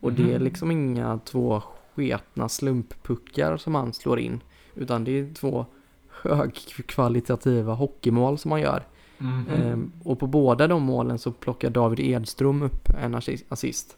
[0.00, 0.22] Och mm.
[0.22, 0.44] det är mhm.
[0.44, 1.62] liksom inga två
[1.94, 4.40] sketna slumppuckar som han slår in.
[4.74, 5.66] Utan det är två
[6.22, 8.86] högkvalitativa hockeymål som han gör.
[9.18, 9.46] Mm.
[9.48, 13.14] Ehm, och på båda de målen så plockar David Edström upp en
[13.48, 13.96] assist.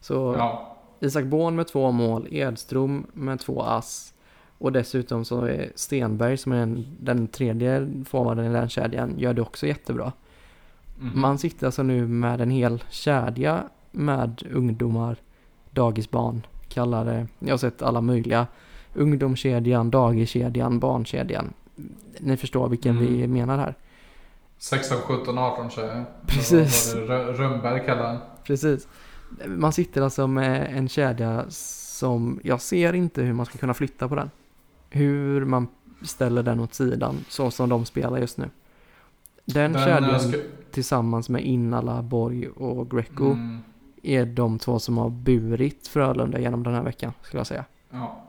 [0.00, 0.76] Så ja.
[1.00, 4.14] Isak Born med två mål, Edström med två ass.
[4.58, 9.34] Och dessutom så är Stenberg som är den, den tredje forwarden i den kedjan gör
[9.34, 10.12] det också jättebra.
[11.00, 11.20] Mm.
[11.20, 15.16] Man sitter alltså nu med en hel kedja med ungdomar,
[15.70, 17.26] dagisbarn, kallar det.
[17.38, 18.46] Jag har sett alla möjliga.
[18.94, 21.52] Ungdomskedjan, dagiskedjan, barnkedjan.
[22.18, 23.06] Ni förstår vilken mm.
[23.06, 23.74] vi menar här.
[24.58, 26.04] 16, 17, 18 tjejer.
[26.26, 26.94] Precis.
[26.94, 28.88] Vad det Rönnberg kallar Precis.
[29.46, 34.08] Man sitter alltså med en kedja som jag ser inte hur man ska kunna flytta
[34.08, 34.30] på den
[34.90, 35.68] hur man
[36.02, 38.50] ställer den åt sidan så som de spelar just nu.
[39.44, 40.38] Den, den kedjan ska...
[40.70, 43.58] tillsammans med Innala, Borg och Greco mm.
[44.02, 47.64] är de två som har burit Frölunda genom den här veckan skulle jag säga.
[47.90, 48.24] Ja.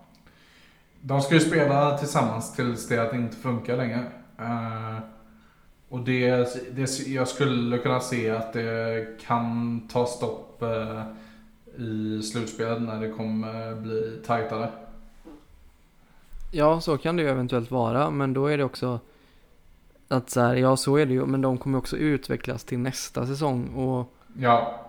[1.01, 4.03] De ska ju spela tillsammans tills det inte funkar längre.
[4.39, 4.99] Uh,
[5.89, 11.01] och det, det, jag skulle kunna se att det kan ta stopp uh,
[11.77, 14.69] i slutspelet när det kommer bli tajtare.
[16.51, 18.99] Ja, så kan det ju eventuellt vara, men då är det också
[20.07, 23.27] att så här, ja så är det ju, men de kommer också utvecklas till nästa
[23.27, 24.85] säsong och Ja.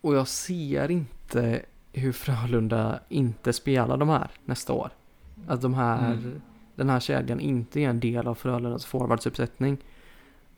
[0.00, 4.90] Och jag ser inte hur Frölunda inte spelar de här nästa år.
[5.46, 6.40] Att de här, mm.
[6.74, 9.78] den här kedjan inte är en del av Frölundas forwardsuppsättning.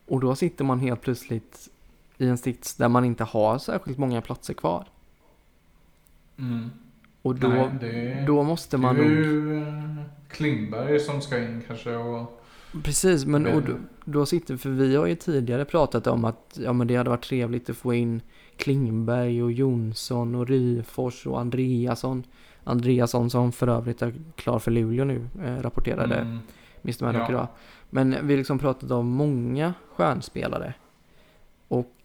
[0.05, 1.69] Och då sitter man helt plötsligt
[2.17, 4.87] i en sits där man inte har särskilt många platser kvar.
[6.37, 6.69] Mm.
[7.21, 9.07] Och då, Nej, det, då måste man nog...
[10.33, 12.39] Klingberg som ska in kanske och...
[12.83, 13.73] Precis, men och då,
[14.05, 17.23] då, sitter, för vi har ju tidigare pratat om att ja, men det hade varit
[17.23, 18.21] trevligt att få in
[18.57, 22.23] Klingberg och Jonsson och Ryfors och Andreasson.
[22.63, 26.39] Andreasson som för övrigt är klar för Luleå nu, eh, rapporterade mm.
[26.83, 27.29] Mr Maddock Ja.
[27.29, 27.47] idag.
[27.89, 30.73] Men vi har liksom pratat om många stjärnspelare.
[31.67, 31.95] Och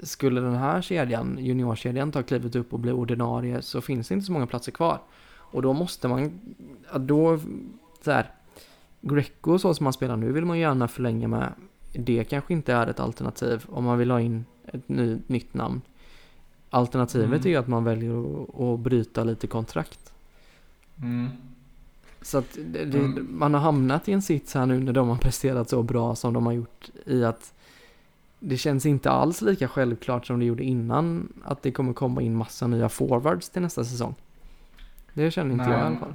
[0.00, 4.26] skulle den här kedjan, juniorkedjan, ta klivet upp och bli ordinarie så finns det inte
[4.26, 5.00] så många platser kvar.
[5.50, 6.40] Och då måste man,
[6.96, 7.38] då,
[8.02, 8.30] så här,
[9.00, 11.52] Greco så som han spelar nu vill man ju gärna förlänga med.
[11.92, 15.80] Det kanske inte är ett alternativ om man vill ha in ett ny, nytt namn.
[16.70, 17.40] Alternativet Mm.
[17.40, 20.12] är ju att man väljer att, att bryta lite kontrakt.
[21.02, 21.28] Mm.
[22.22, 23.28] Så att det, det, Mm.
[23.30, 26.34] man har hamnat i en sits här nu när de har presterat så bra som
[26.34, 27.52] de har gjort i att
[28.38, 32.34] det känns inte alls lika självklart som det gjorde innan att det kommer komma in
[32.36, 34.14] massa nya forwards till nästa säsong.
[35.14, 35.72] Det känner inte Nej.
[35.72, 36.14] jag i alla fall.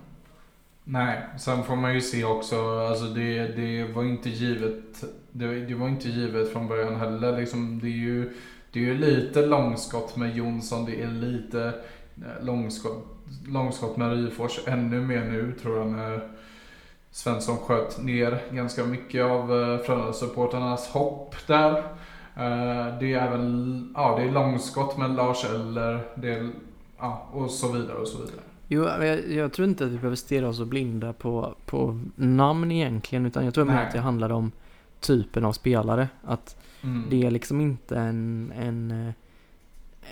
[0.84, 5.76] Nej, sen får man ju se också, alltså det, det var inte givet, det, det
[5.76, 7.80] var inte givet från början heller liksom.
[7.80, 8.34] Det är ju,
[8.72, 11.64] det är ju lite långskott med Jonsson, det är lite
[12.18, 13.06] eh, långskott,
[13.48, 16.30] långskott med Ryfors, ännu mer nu tror jag när
[17.12, 21.78] Svensson sköt ner ganska mycket av eh, Frölunda-supportrarnas hopp där.
[22.36, 26.50] Eh, Det är även, ja det är långskott med Lars Eller, det är,
[27.00, 28.42] ja och så vidare och så vidare.
[28.68, 32.72] Jo, jag, jag tror inte att vi behöver stirra oss och blinda på, på namn
[32.72, 34.52] egentligen, utan jag tror mer att det handlar om
[35.00, 36.10] typen av spelare.
[36.24, 37.04] Att Mm.
[37.10, 39.14] det är liksom inte en, en, eh,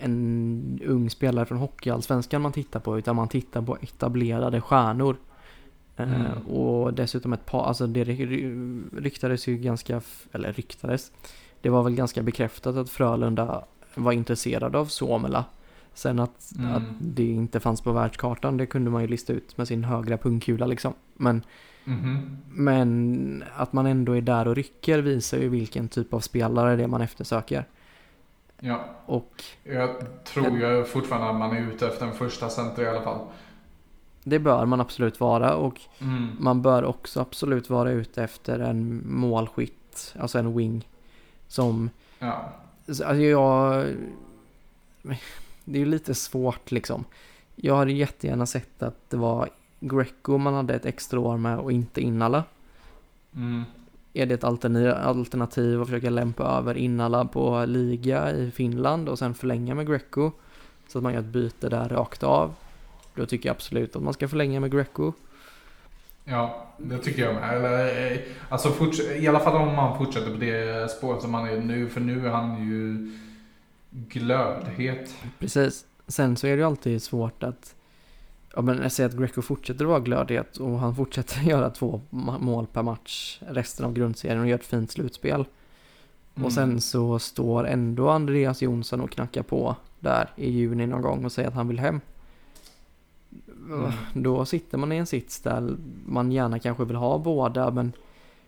[0.02, 5.16] en ung spelare från Hockeyallsvenskan man tittar på, utan man tittar på etablerade stjärnor.
[5.98, 6.48] Eh, Mm.
[6.48, 11.12] och dessutom ett par, alltså det ry- ryktades ju ganska, eller ryktades,
[11.62, 13.64] det var väl ganska bekräftat att Frölunda
[13.96, 15.46] var intresserad av Suomela.
[15.94, 16.72] Sen att, Mm.
[16.76, 20.18] att det inte fanns på världskartan, det kunde man ju lista ut med sin högra
[20.18, 20.94] pungkula liksom.
[21.14, 21.42] Men,
[21.84, 22.38] Mhm.
[22.48, 26.84] men att man ändå är där och rycker visar ju vilken typ av spelare det
[26.84, 27.66] är man eftersöker.
[28.60, 29.90] Ja, Och jag
[30.24, 33.20] tror ju fortfarande att man är ute efter en första center i alla fall.
[34.24, 36.28] det bör man absolut vara och Mm.
[36.40, 40.88] man bör också absolut vara ute efter en målskytt, alltså en wing.
[41.48, 42.50] Som, Ja.
[42.88, 43.86] alltså jag,
[45.64, 47.06] det är ju lite svårt liksom.
[47.56, 49.50] Jag hade jättegärna sett att det var
[49.80, 52.44] Greco man hade ett extra år med och inte Innala.
[53.36, 53.64] Mm.
[54.14, 59.34] Är det ett alternativ, att försöka lämpa över Innala på liga i Finland och sen
[59.34, 60.32] förlänga med Greco?
[60.88, 62.54] Så att man gör ett byte där rakt av.
[63.16, 65.14] Då tycker jag absolut att man ska förlänga med Greco.
[66.26, 67.58] Ja, det tycker jag med.
[67.58, 68.18] Eller, eh,
[68.50, 71.90] alltså I alla fall om man fortsätter på det spåret som han är nu.
[71.90, 73.12] För nu är han ju
[73.94, 75.16] glödhet.
[75.40, 75.86] Precis.
[76.08, 77.76] Sen så är det ju alltid svårt att
[78.56, 82.02] Ja men jag säger att Greco fortsätter att vara glödhet och han fortsätter göra två
[82.40, 85.46] mål per match resten av grundserien och gör ett fint slutspel.
[86.36, 86.46] Mm.
[86.46, 91.26] Och sen så står ändå Andreas Jonsson och knackar på där i juni någon gång
[91.26, 92.02] och säger att han vill hem.
[93.68, 93.92] Mm.
[94.14, 95.76] Då sitter man i en sits där
[96.06, 97.92] man gärna kanske vill ha båda men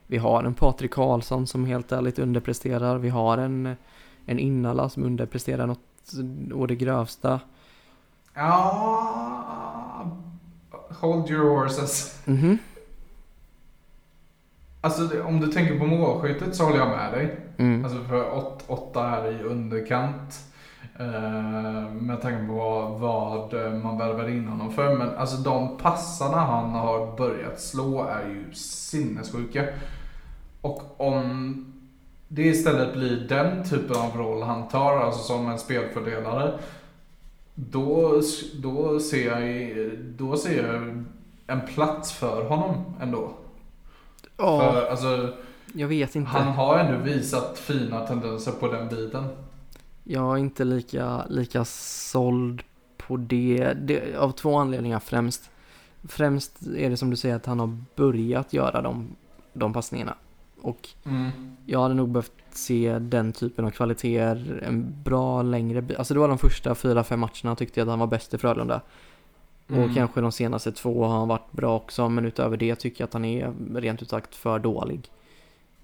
[0.08, 2.98] vi har en Patrik Karlsson som helt ärligt underpresterar.
[2.98, 3.76] Vi har en,
[4.26, 5.80] en Innala som underpresterar något
[6.54, 7.40] å det grövsta.
[8.34, 10.12] Ja,
[11.02, 12.22] hold your horses.
[12.26, 12.58] Mhm.
[14.82, 17.38] Alltså det- om du tänker på målskyttet så håller jag med dig.
[17.58, 17.86] Mm.
[17.86, 20.40] Alltså för åt, åtta är i underkant.
[21.00, 24.98] Eh, med tanke på vad, vad man värvar in honom för.
[24.98, 29.66] Men alltså de passarna han har börjat slå är ju sinnessjuka.
[30.62, 31.66] Och om
[32.28, 36.60] det istället blir den typen av roll han tar, alltså som en spelfördelare.
[37.56, 38.22] Då,
[38.54, 41.04] då, ser jag, då ser jag
[41.48, 43.32] en plats för honom ändå.
[44.38, 45.34] Ja, För, alltså,
[45.74, 46.30] jag vet inte.
[46.30, 49.28] han har ändå visat fina tendenser på den biten.
[50.04, 52.64] Jag är inte lika, lika såld
[52.98, 53.74] på det.
[53.74, 54.16] det.
[54.18, 55.50] Av två anledningar främst.
[56.08, 59.16] Främst är det som du säger att han har börjat göra de,
[59.54, 60.16] de passningarna.
[60.66, 61.32] Och Mm.
[61.66, 65.84] jag hade nog behövt se den typen av kvaliteter en bra längre.
[65.98, 68.38] Alltså det var de första fyra, fem matcherna tyckte jag att han var bäst i
[68.38, 68.82] Frölunda.
[69.70, 69.84] Mm.
[69.84, 72.10] Och kanske de senaste två har han varit bra också.
[72.10, 75.12] Men utöver det tycker jag att han är rent ut sagt för dålig.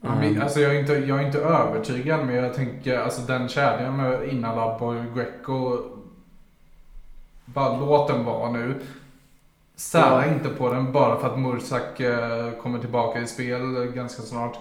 [0.04, 3.98] Ehm, alltså jag, är inte, jag är inte övertygad men jag tänker alltså den kedjan
[3.98, 5.78] med Innala, Boy, Greco.
[7.46, 8.76] Bara låt den vara nu.
[9.82, 14.58] Sära inte på den bara för att Mursak eh, kommer tillbaka i spel ganska snart.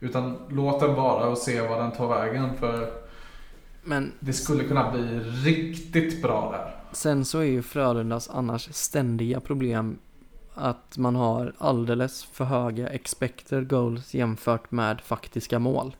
[0.00, 2.90] Utan låt den vara och se vad den tar vägen för
[3.84, 6.74] men det skulle kunna bli riktigt bra där.
[6.92, 9.98] Sen så är ju Frölundas annars ständiga problem
[10.54, 15.96] att man har alldeles för höga expected goals jämfört med faktiska mål.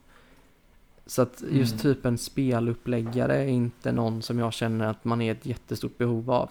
[1.07, 1.83] Så att just Mm.
[1.83, 6.31] typ en speluppläggare är inte någon som jag känner att man är ett jättestort behov
[6.31, 6.51] av.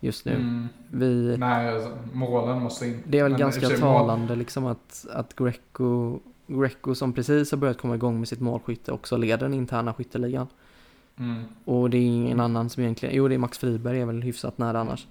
[0.00, 0.32] just nu.
[0.34, 0.68] Mm.
[0.90, 3.02] Vi, Nej, alltså, målen måste in.
[3.06, 7.58] det är väl Men ganska mål- talande liksom att, att Greco, Greco som precis har
[7.58, 10.46] börjat komma igång med sitt målskytte också leder den interna skytteligan.
[11.18, 11.42] Mm.
[11.64, 14.58] Och det är ingen annan som egentligen, jo det är Max Friberg är väl hyfsat
[14.58, 15.06] nära annars.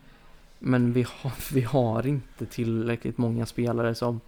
[0.59, 4.19] Men vi har, vi har inte tillräckligt många spelare som,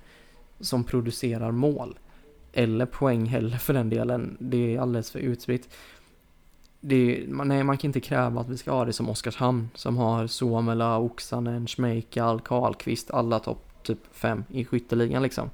[0.59, 1.97] som producerar mål.
[2.53, 4.37] Eller poäng heller för den delen.
[4.39, 5.69] Det är alldeles för utspritt.
[6.83, 9.69] Det är, man, nej, man kan inte kräva att vi ska ha det som Oskarshamn
[9.75, 15.49] som har Suomela, Oksanen, Schmeichel, Karlqvist, alla topp typ fem i skytteligan liksom.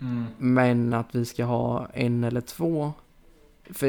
[0.00, 0.24] Mm.
[0.38, 2.92] Men att vi ska ha en eller två.
[3.70, 3.86] För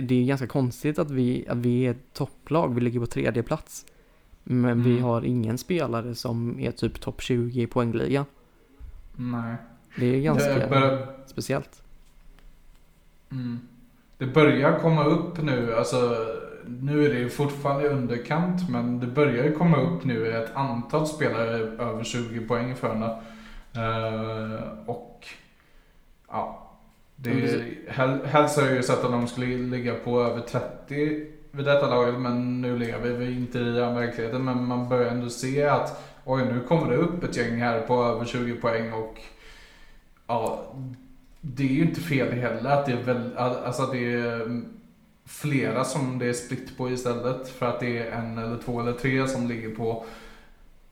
[0.00, 2.74] det är ganska konstigt att vi, att vi är ett topplag.
[2.74, 3.86] Vi ligger på tredje plats.
[4.44, 5.02] Men vi Mm.
[5.04, 8.24] har ingen spelare som är typ topp 20 i poängligan.
[9.16, 9.56] Nej.
[9.98, 11.82] Det är ganska Det, bör, speciellt.
[13.30, 13.60] mm.
[14.22, 16.16] Det börjar komma upp nu, alltså
[16.66, 20.56] nu är det ju fortfarande i underkant, men det börjar ju komma upp nu ett
[20.56, 23.06] antal spelare över 20 poäng för henne.
[23.74, 25.26] Eh, och
[26.28, 26.70] ja,
[27.16, 31.26] det är, hel, helst har jag ju sett att de skulle ligga på över 30
[31.50, 34.44] vid detta laget, men nu lever vi inte i den verkligheten.
[34.44, 38.04] Men man börjar ändå se att oj, nu kommer det upp ett gäng här på
[38.04, 39.20] över 20 poäng och
[40.26, 40.74] ja,
[41.44, 44.66] det är ju inte fel heller att det är väl, alltså att det är mm,
[45.24, 48.92] flera som det är splitt på istället för att det är en eller två eller
[48.92, 50.04] tre som ligger på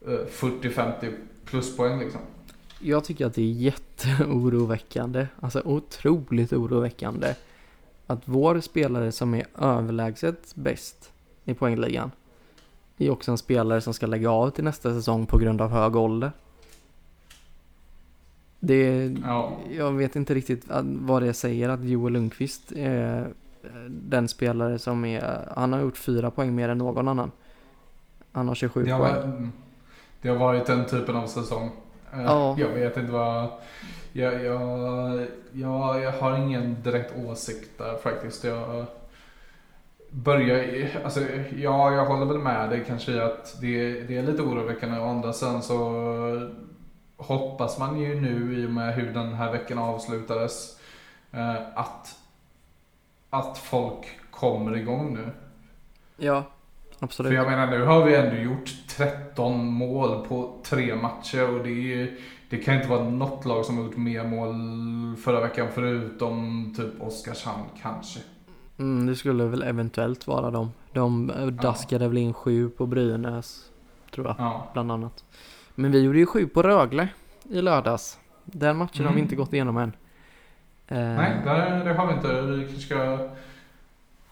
[0.07, 2.21] eh, 40-50 pluspoäng liksom.
[2.79, 5.27] Jag tycker att det är jätteoroväckande.
[5.41, 7.35] Alltså otroligt oroväckande.
[8.07, 11.13] Att vår spelare som är överlägset bäst
[11.45, 12.11] i poängligan
[12.99, 15.97] är också en spelare som ska lägga av till nästa säsong på grund av hög
[15.97, 16.33] ålder.
[18.61, 19.53] Det, Ja.
[19.77, 23.27] jag vet inte riktigt vad det säger att Joel Lundqvist är
[23.89, 27.31] den spelare som är, han har gjort fyra poäng mer än någon annan.
[28.33, 29.15] Han har 27 Det har, poäng.
[29.31, 29.51] varit-
[30.23, 31.71] det har varit den typen av säsong.
[32.13, 32.57] Eh, Ja.
[32.59, 33.49] Jag vet inte vad...
[34.13, 38.45] Jag, jag, jag, jag har ingen direkt åsikt där faktiskt.
[38.45, 38.85] Jag
[40.11, 40.89] börjar...
[41.05, 41.21] Alltså,
[41.57, 44.99] ja, jag håller väl med dig kanske att det, det är lite oroväckande.
[44.99, 45.77] Å andra sidan så
[47.21, 50.79] hoppas man ju nu i och med hur den här veckan avslutades
[51.33, 52.17] eh, att,
[53.31, 55.31] att folk kommer igång nu.
[56.17, 56.43] Ja,
[56.99, 57.33] För absolut.
[57.33, 61.97] jag menar nu har vi ändå gjort 13 mål på tre matcher och det, är,
[61.97, 64.55] ju- det kan inte vara något lag som har gjort mer mål
[65.17, 68.21] förra veckan förutom typ Oskarshamn kanske.
[68.79, 70.71] Mm, det skulle väl eventuellt vara dem.
[70.93, 73.70] De eh, daskade väl in sju på Brynäs,
[74.11, 74.69] tror jag, Ja.
[74.73, 75.25] bland annat.
[75.75, 77.09] Men vi gjorde ju sju på Rögle
[77.51, 78.19] i lördags.
[78.45, 79.23] Den matchen har vi Mm.
[79.25, 79.93] inte gått igenom än.
[80.89, 82.43] Eh, Nej, det, det har vi inte.
[82.75, 83.29] Vi ska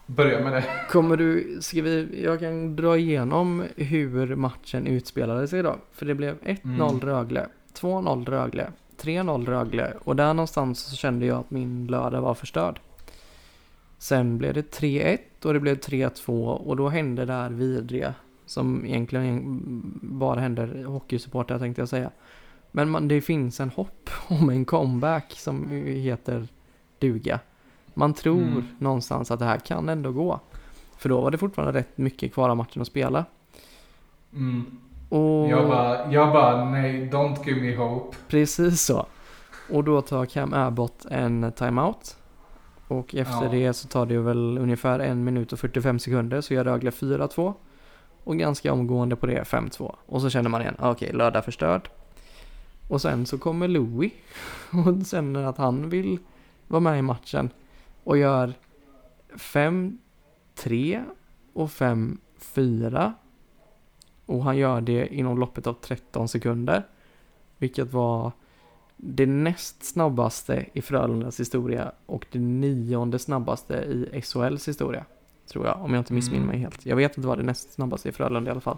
[0.05, 0.63] börja med det.
[0.89, 5.75] Kommer du, ska vi, jag kan dra igenom hur matchen utspelade sig då.
[5.91, 6.99] För det blev 1-0 Mm.
[6.99, 12.33] Rögle, 2-0 Rögle, 3-0 Rögle och där någonstans så kände jag att min lördag var
[12.33, 12.79] förstörd.
[13.97, 18.13] Sen blev det 3-1 och det blev 3-2 och då hände det här vidriga
[18.49, 19.61] som egentligen
[20.01, 22.11] bara händer hockeysupportrar tänkte jag säga.
[22.71, 26.47] Men man, det finns en hopp om en comeback som heter
[26.99, 27.39] duga.
[27.93, 28.63] Man tror Mm.
[28.77, 30.39] någonstans att det här kan ändå gå.
[30.97, 33.25] För då var det fortfarande rätt mycket kvar av matchen att spela.
[34.33, 34.65] Mm.
[35.09, 38.17] Och Jag, bara, jag bara, nej, don't give me hope.
[38.27, 39.05] precis så.
[39.71, 42.17] Och då tar Cam Abbott en timeout.
[42.87, 43.49] Och efter Ja.
[43.51, 47.53] det så tar det väl ungefär en minut och 45 sekunder så gör Rögle 4-2.
[48.23, 49.95] Och ganska omgående på det 5-2.
[50.05, 51.89] Och så känner man igen, okej, okej, lördag förstörd.
[52.87, 54.13] Och sen så kommer Louis
[54.85, 56.19] och känner att han vill
[56.67, 57.49] vara med i matchen.
[58.03, 58.53] Och gör
[59.33, 61.03] 5-3
[61.53, 63.13] och 5-4.
[64.25, 66.87] Och han gör det inom loppet av 13 sekunder.
[67.57, 68.31] Vilket var
[68.97, 75.05] det näst snabbaste i Frölundas historia och det nionde snabbaste i SHLs historia.
[75.51, 76.47] Tror jag, om jag inte missminner Mm.
[76.55, 76.85] mig helt.
[76.85, 78.77] Jag vet att det var det näst snabbaste i Frölunda i alla fall.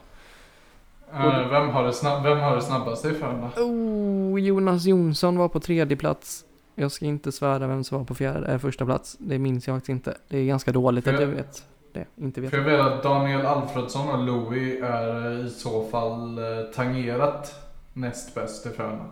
[1.14, 3.50] Eh, vem, har det snabb, vem har det snabbaste i Frölunda?
[3.58, 6.46] Oh, Jonas Jonsson var på tredje plats.
[6.76, 9.16] Jag ska inte svära vem som var på fjärde, äh, första plats.
[9.20, 10.18] Det minns jag faktiskt inte.
[10.28, 11.64] Det är ganska dåligt att För- jag vet
[11.94, 12.06] det.
[12.18, 12.50] Inte vet.
[12.50, 16.44] För jag vet att Daniel Alfredsson och Louis är i så fall eh,
[16.76, 17.56] tangerat
[17.94, 19.06] näst bäst i Frölunda.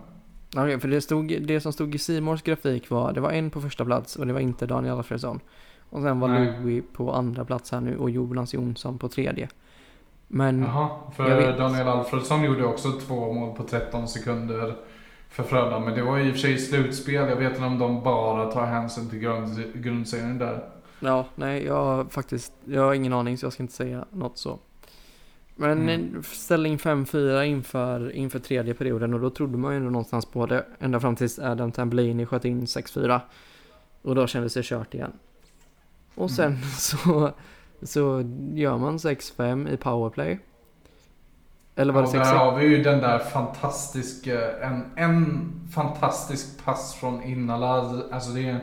[0.56, 3.60] Okej, för det, stod, det som stod i Simors grafik var, det var en på
[3.60, 5.40] första plats och det var inte Daniel Alfredsson.
[5.90, 6.54] Och sen var Nej.
[6.62, 9.48] Louis på andra plats här nu och Jonas Jonsson på tredje.
[10.28, 11.58] Men Jaha, för.
[11.58, 14.74] Daniel Alfredsson gjorde också två mål på 13 sekunder
[15.28, 15.80] för Frölunda.
[15.80, 17.14] Men det var i och för sig slutspel.
[17.28, 20.64] Jag vet inte om de bara tar hänsyn till grund, grundserien där.
[21.00, 24.38] ja, nej, jag har faktiskt, jag har ingen aning så jag ska inte säga något
[24.38, 24.58] så.
[25.56, 26.22] Men Mm.
[26.22, 30.64] ställning 5-4 inför, inför tredje perioden och då trodde man ju ändå någonstans på det.
[30.78, 33.20] Ända fram tills Adam Tambellini sköt in 6-4.
[34.02, 35.12] Och då kändes det kört igen.
[36.20, 36.62] Och sen Mm.
[36.78, 37.32] så,
[37.82, 40.38] så gör man 6-5 i powerplay.
[41.76, 42.36] Eller var det och där 6-6?
[42.36, 48.02] har vi ju den där fantastiska, en, en fantastisk pass från Innala.
[48.10, 48.60] Alltså det är,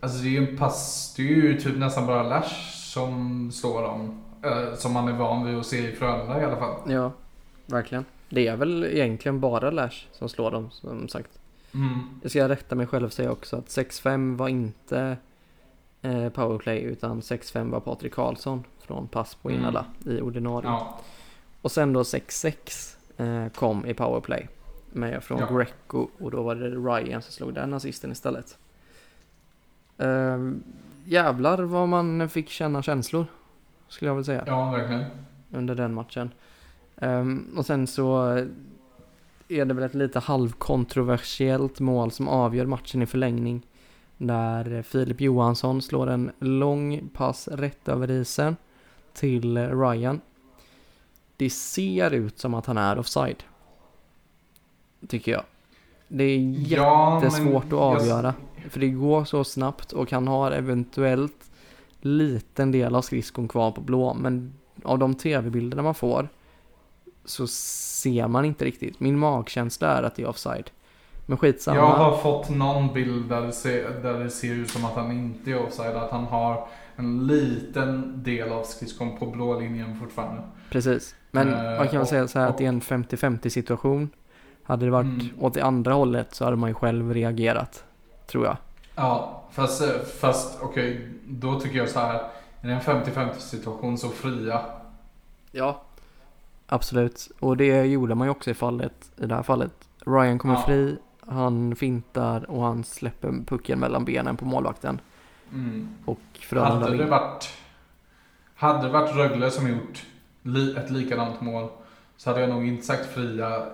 [0.00, 4.22] alltså det är en pass, det är ju typ nästan bara Lash som slår dem.
[4.42, 6.74] Eh, som man är van vid att se i Frölunda i alla fall.
[6.86, 7.12] Ja,
[7.66, 8.04] verkligen.
[8.28, 11.38] Det är väl egentligen bara Lash som slår dem, som sagt.
[11.74, 12.20] Mm.
[12.22, 15.16] Jag ska rätta mig själv och säga också att 6-5 var inte
[16.34, 19.60] powerplay utan 6-5 var Patrik Karlsson från pass på Mm.
[19.60, 20.68] Innala i ordinarie.
[20.70, 20.98] Ja.
[21.62, 24.48] Och sen då 6-6 eh, kom i powerplay
[24.92, 25.56] med från Ja.
[25.56, 28.58] Greco och då var det Ryan som slog den assisten istället.
[29.98, 30.62] Ehm,
[31.04, 33.26] jävlar vad man fick känna känslor
[33.88, 35.04] skulle jag vilja säga ja, verkligen.
[35.52, 36.30] under den matchen.
[36.96, 38.22] Ehm, och sen så
[39.48, 43.66] är det väl ett lite halvkontroversiellt mål som avgör matchen i förlängning.
[44.22, 48.56] Där Filip Johansson slår en lång pass rätt över isen
[49.12, 50.20] till Ryan.
[51.36, 53.42] Det ser ut som att han är offside.
[55.08, 55.42] Tycker jag.
[56.08, 58.34] Det är Ja, jättesvårt men att avgöra.
[58.68, 61.50] För det går så snabbt och han har eventuellt
[62.00, 64.14] liten del av skridskon kvar på blå.
[64.14, 64.54] Men
[64.84, 66.28] av de tv-bilderna man får
[67.24, 69.00] så ser man inte riktigt.
[69.00, 70.70] Min magkänsla är att det är offside.
[71.30, 71.76] Men skitsamma.
[71.76, 75.12] Jag har fått någon bild där det, ser, där det ser ut som att han
[75.12, 75.96] inte är offside.
[75.96, 76.66] Att han har
[76.96, 80.42] en liten del av skridskon på blå linjen fortfarande.
[80.70, 81.14] Precis.
[81.30, 84.10] Men Eh, man kan väl säga så här att och- i en 50-50 situation.
[84.62, 85.26] Hade det varit Mm.
[85.40, 87.84] åt det andra hållet så hade man ju själv reagerat.
[88.26, 88.56] Tror jag.
[88.96, 89.88] Ja, fast, eh,
[90.20, 92.14] fast okej, då tycker jag så här.
[92.60, 94.60] Är det en 50-50 situation så fria.
[95.50, 95.82] Ja.
[96.66, 97.28] Absolut.
[97.40, 99.10] Och det gjorde man ju också i fallet.
[99.16, 99.72] I det här fallet.
[100.06, 100.62] Ryan kommer Ja.
[100.66, 100.96] fri.
[101.30, 105.00] Han fintar och han släpper pucken mellan benen på målvakten.
[105.52, 105.88] Mm.
[106.04, 107.48] Och Frölunda Hade det varit,
[108.54, 110.06] hade det varit Rögle som gjort
[110.42, 111.68] li, ett likadant mål
[112.16, 113.66] så hade jag nog inte sagt fria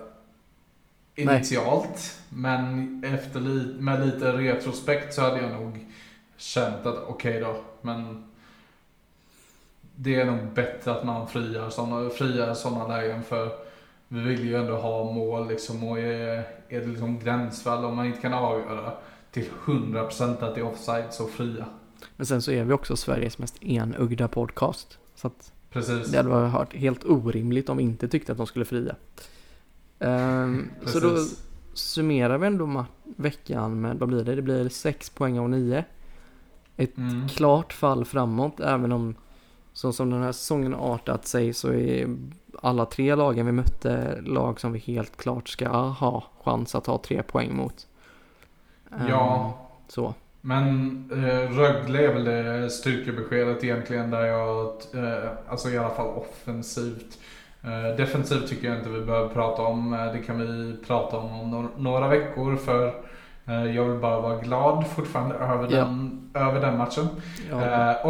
[1.14, 2.20] initialt.
[2.28, 5.86] Men efter li, med lite retrospekt så hade jag nog
[6.36, 8.24] känt att okej då, men
[9.96, 13.50] det är nog bättre att man friar sådana friar såna lägen för
[14.08, 18.06] vi vill ju ändå ha mål liksom och är, är det liksom gränsfall om man
[18.06, 18.92] inte kan avgöra
[19.30, 21.64] till 100% att det är offside så fria.
[22.16, 24.98] Men sen så är vi också Sveriges mest enögda podcast.
[25.14, 26.10] Så att Precis.
[26.10, 28.94] det hade varit helt orimligt om vi inte tyckte att de skulle fria.
[29.98, 31.16] Ehm, så då
[31.74, 32.84] summerar vi ändå
[33.16, 34.34] veckan med, vad blir det?
[34.34, 35.84] Det blir 6 poäng av 9.
[36.76, 37.28] Ett Mm.
[37.28, 39.14] klart fall framåt, även om
[39.76, 42.08] så som den här säsongen artat sig så är
[42.62, 46.98] alla tre lagen vi mötte lag som vi helt klart ska ha chans att ta
[46.98, 47.86] tre poäng mot.
[48.92, 49.58] Ehm, Ja.
[49.88, 50.14] Så.
[50.40, 50.70] Men
[51.12, 57.18] eh, Rögle är väl det styrkebeskedet egentligen där jag, eh, alltså i alla fall offensivt.
[57.62, 59.94] Eh, defensivt tycker jag inte vi behöver prata om.
[59.94, 62.86] Eh, det kan vi prata om om några veckor för
[63.46, 65.76] eh, jag vill bara vara glad fortfarande över, Ja.
[65.84, 67.08] den, över den matchen.
[67.50, 67.90] Ja.
[67.90, 68.06] Eh,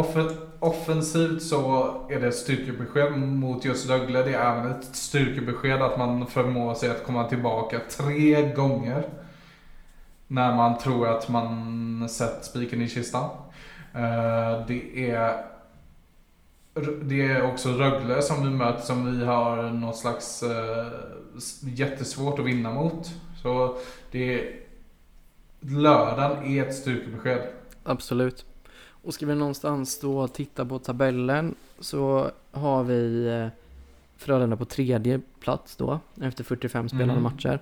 [0.59, 4.23] offensivt så är det ett styrkebesked mot just Rögle.
[4.23, 9.09] Det är även ett styrkebesked att man förmår sig att komma tillbaka tre gånger.
[10.27, 13.29] När man tror att man sett spiken i kistan.
[13.93, 15.45] Eh, det är
[17.01, 20.87] det är också Rögle som vi möter som vi har något slags eh,
[21.61, 23.11] jättesvårt att vinna mot.
[23.41, 23.77] Så
[24.11, 24.59] det är
[25.59, 27.41] lördagen är ett styrkebesked.
[27.83, 28.45] Absolut.
[29.07, 33.47] Och ska vi någonstans då titta på tabellen så har vi eh,
[34.17, 37.23] Frölunda på tredje plats då efter 45 spelade Mm.
[37.23, 37.59] matcher.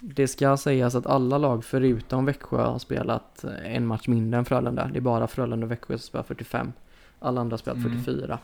[0.00, 4.44] Det ska sägas att alla lag förutom Växjö har spelat eh, en match mindre än
[4.44, 4.90] Frölunda.
[4.92, 6.72] Det är bara Frölunda och Växjö som spelar 45.
[7.18, 8.04] Alla andra har spelat Mm.
[8.04, 8.38] 44.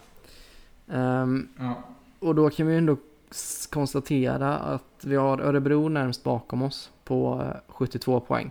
[0.89, 1.75] Ehm, Ja.
[2.19, 2.97] och då kan vi ändå
[3.71, 8.51] konstatera att vi har Örebro närmst bakom oss på eh, 72 poäng.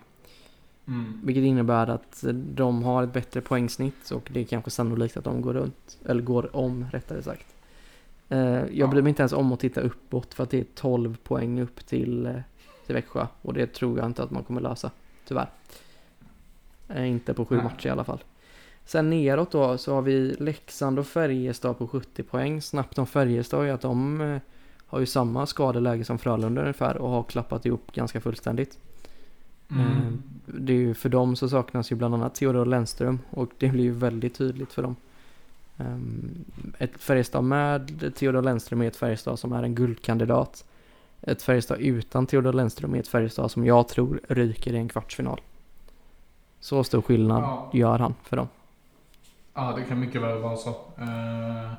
[0.88, 1.19] Mm.
[1.23, 5.41] Vilket innebär att de har ett bättre poängsnitt och det är kanske sannolikt att de
[5.41, 7.45] går runt, eller går om rättare sagt.
[8.29, 8.88] Eh, jag Ja.
[8.88, 11.86] bryr mig inte ens om att titta uppåt för att det är 12 poäng upp
[11.86, 12.36] till, eh,
[12.86, 14.91] till Växjö och det tror jag inte att man kommer lösa,
[15.27, 15.49] tyvärr.
[16.89, 17.63] Eh, inte på sju Nej.
[17.63, 18.23] matcher i alla fall.
[18.86, 22.61] Sen neråt då så har vi Leksand och Färjestad på 70 poäng.
[22.61, 24.39] Snabbt om Färjestad är att de
[24.88, 28.79] har ju samma skadeläge som Frölunda ungefär och har klappat ihop ganska fullständigt.
[29.72, 29.88] Mm.
[29.88, 30.14] Eh,
[30.45, 33.84] Det är ju för dem så saknas ju bland annat Theodor Lennström och det blir
[33.84, 34.95] ju väldigt tydligt för dem.
[35.78, 36.45] Um,
[36.78, 40.66] ett Färjestad med Theodor Lennström är ett Färjestad som är en guldkandidat.
[41.22, 45.41] Ett Färjestad utan Theodor Lennström är ett Färjestad som jag tror ryker i en kvartsfinal.
[46.59, 47.70] Så stor skillnad ja.
[47.74, 48.47] gör han för dem.
[49.53, 50.70] Ja, det kan mycket väl vara så.
[50.70, 51.74] Uh,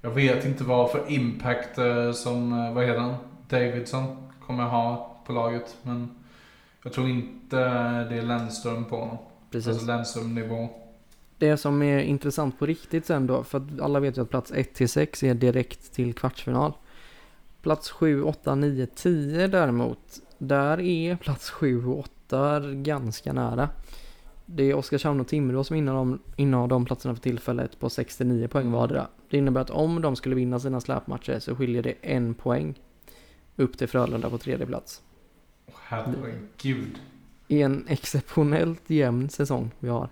[0.00, 3.14] jag vet inte vad för impact uh, som, vad heter han,
[3.48, 4.16] Davidson
[4.46, 5.76] kommer ha på laget.
[5.82, 6.21] Men
[6.82, 7.56] jag tror inte
[8.04, 9.18] det är Lennström på honom.
[9.50, 9.68] Precis.
[9.68, 10.68] Alltså Lennström-nivå.
[11.38, 14.52] Det som är intressant på riktigt sen då, för att alla vet ju att plats
[14.52, 16.72] 1-6 är direkt till kvartsfinal.
[17.62, 23.68] Plats 7, 8, 9, 10 däremot, där är plats 7 och 8 ganska nära.
[24.46, 28.48] Det är Oskarshamn och Timrå som innehar de, innehar de platserna för tillfället på 69
[28.48, 29.06] poäng vardera.
[29.30, 32.74] Det innebär att om de skulle vinna sina släpmatcher så skiljer det en poäng
[33.56, 35.02] upp till Frölunda på tredje plats.
[35.82, 36.98] Herregud.
[37.48, 40.08] En exceptionellt jämn säsong vi har.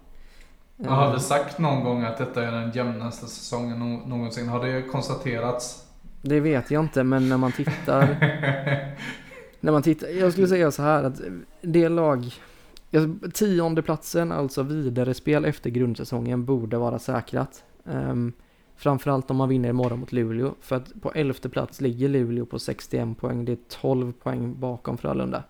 [0.76, 4.48] Jag har vi sagt någon gång att detta är den jämnaste säsongen någonsin?
[4.48, 5.86] Har det konstaterats?
[6.22, 8.06] Det vet jag inte, men när man tittar...
[9.60, 11.20] när man tittar, jag skulle säga så här att
[11.62, 12.34] det lag...
[13.34, 17.64] Tionde platsen, alltså vidare spel efter grundsäsongen, borde vara säkrat.
[17.84, 18.32] Um,
[18.80, 20.54] framförallt om man vinner imorgon mot Luleå.
[20.60, 23.44] För att på elfte plats ligger Luleå på 61 poäng.
[23.44, 25.42] Det är 12 poäng bakom Frölunda.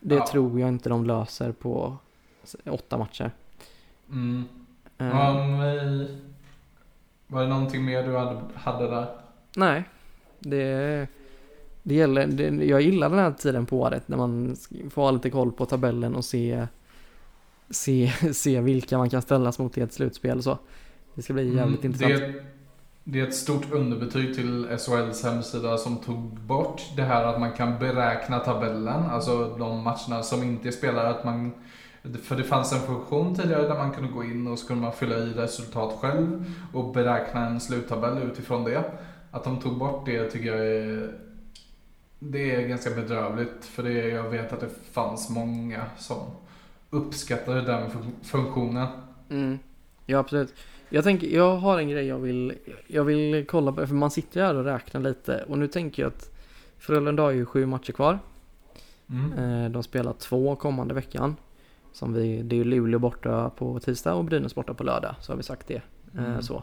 [0.00, 0.26] Det ja.
[0.26, 1.96] tror jag inte de löser på
[2.66, 3.30] åtta matcher.
[4.08, 4.44] Mm.
[4.98, 5.58] Um,
[7.26, 9.06] var det någonting mer du hade, hade där?
[9.56, 9.84] Nej.
[10.38, 11.08] Det,
[11.82, 14.56] det gäller, det, jag gillar den här tiden på året när man
[14.90, 16.66] får ha lite koll på tabellen och se,
[17.70, 20.58] se, se vilka man kan ställas mot i ett slutspel och så.
[21.20, 22.34] Det ska bli mm, jävligt mm, intressant.
[22.34, 22.42] Det,
[23.04, 27.52] det är ett stort underbetyg till SHLs hemsida som tog bort det här att man
[27.52, 31.08] kan beräkna tabellen, alltså de matcherna som inte är spelare.
[31.08, 31.52] Att man,
[32.22, 34.92] för det fanns en funktion tidigare där man kunde gå in och så kunde man
[34.92, 38.84] fylla i resultat själv och beräkna en sluttabell utifrån det.
[39.30, 41.12] Att de tog bort det tycker jag är
[42.18, 46.18] det är ganska bedrövligt för det, jag vet att det fanns många som
[46.90, 47.90] uppskattade den
[48.22, 48.86] funktionen.
[49.30, 49.58] Mm.
[50.06, 50.54] Ja absolut.
[50.92, 52.52] Jag tänker, jag har en grej jag vill,
[52.86, 56.08] jag vill kolla på, för man sitter här och räknar lite och nu tänker jag
[56.08, 56.30] att
[56.78, 58.18] Frölunda har ju sju matcher kvar.
[59.10, 59.64] Mm.
[59.64, 61.36] Eh, de spelar två kommande veckan.
[61.92, 65.32] Som vi, det är ju Luleå borta på tisdag och Brynäs borta på lördag, så
[65.32, 65.82] har vi sagt det.
[66.14, 66.42] Eh, mm.
[66.42, 66.62] Så.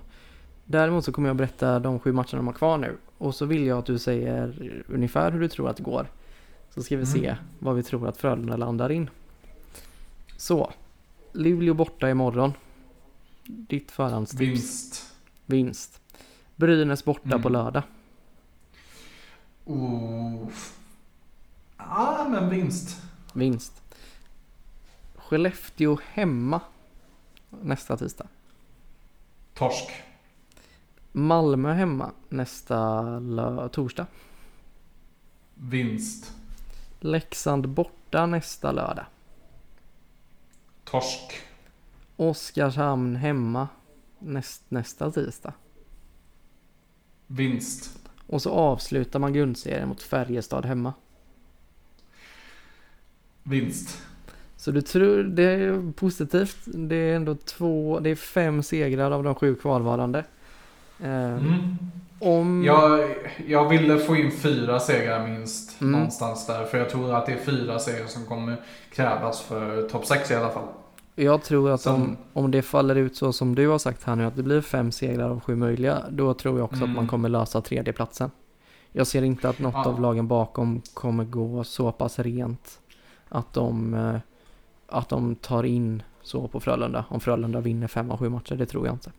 [0.66, 2.98] Däremot så kommer jag berätta de sju matcherna de har kvar nu.
[3.18, 6.08] Och så vill jag att du säger ungefär hur du tror att det går.
[6.70, 7.14] Så ska vi mm.
[7.14, 9.10] se vad vi tror att Frölunda landar in.
[10.38, 10.72] Så.
[11.34, 12.54] Luleå borta imorgon.
[13.48, 14.42] Ditt förhandstips.
[14.42, 15.16] Vinst.
[15.46, 16.02] Vinst.
[16.56, 17.42] Brynäs borta mm.
[17.42, 17.84] på lördag.
[19.66, 20.50] Oh.
[21.78, 23.02] Ja, men vinst.
[23.34, 23.82] Vinst.
[25.16, 26.62] Skellefteå hemma
[27.50, 28.28] nästa tisdag.
[29.54, 29.92] Torsk.
[31.12, 34.06] Malmö hemma nästa torsdag.
[35.54, 36.34] Vinst.
[37.00, 39.06] Leksand borta nästa lördag.
[40.84, 41.47] Torsk.
[42.18, 43.68] Oskarshamn hemma
[44.20, 45.54] näst, nästa tisdag.
[47.28, 48.00] Vinst.
[48.28, 50.94] Och så avslutar man grundserien mot Färjestad hemma.
[53.44, 54.02] Vinst.
[54.58, 56.58] Så du tror, det är positivt.
[56.66, 60.24] Det är ändå två, det är fem segrar av de sju kvarvarande.
[61.04, 61.78] Ehm, mm.
[62.20, 62.64] Om...
[62.64, 63.16] Jag,
[63.48, 65.92] jag ville få in fyra segrar minst mm.
[65.92, 66.66] någonstans där.
[66.66, 68.62] För jag tror att det är fyra segrar som kommer
[68.94, 70.68] krävas för topp 6 i alla fall.
[71.20, 74.26] Jag tror att om, om det faller ut så som du har sagt här nu,
[74.26, 76.90] att det blir fem segrar av sju möjliga, då tror jag också mm.
[76.90, 77.10] att man mm.
[77.10, 78.32] kommer lösa tredjeplatsen.
[78.92, 79.86] Jag ser inte att något ja.
[79.86, 82.80] av lagen bakom kommer gå så pass rent
[83.30, 84.20] att de, eh,
[84.88, 87.06] att de tar in så på Frölunda.
[87.10, 89.12] Om Frölunda vinner fem av sju matcher, det tror jag inte.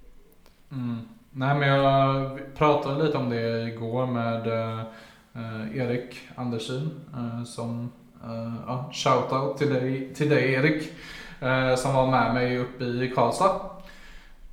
[0.73, 0.99] Mm.
[1.31, 7.93] Nej men jag pratade lite om det igår med uh, Erik Andersson uh, som,
[8.25, 10.93] uh, ja, shoutout till dig, till dig Erik.
[11.41, 13.61] Eh, som var med mig uppe i Karlstad.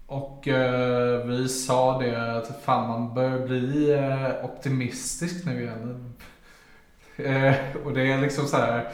[0.08, 6.14] Och eh, vi sa det att fan man bör bli eh, optimistisk nu igen.
[7.16, 7.56] Eh,
[7.86, 8.88] och det är liksom så här.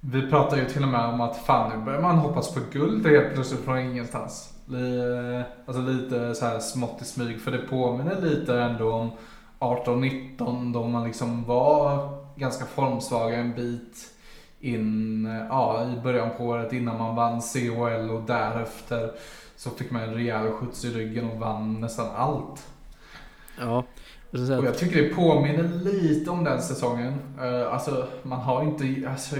[0.00, 3.06] Vi pratar ju till och med om att fan nu börjar man hoppas på guld
[3.06, 4.54] helt plötsligt från ingenstans.
[4.68, 9.10] Eh, alltså lite så här smått i smyg för det påminner lite ändå om
[9.58, 14.13] 18-19 då man liksom var ganska formsvaga en bit
[14.64, 19.10] in ja, i början på året innan man vann CHL och därefter
[19.56, 22.66] så fick man en rejäl skjuts i ryggen och vann nästan allt.
[23.58, 23.84] Ja.
[24.32, 27.14] Och jag tycker det påminner lite om den säsongen.
[27.40, 29.36] Uh, alltså man har inte, alltså,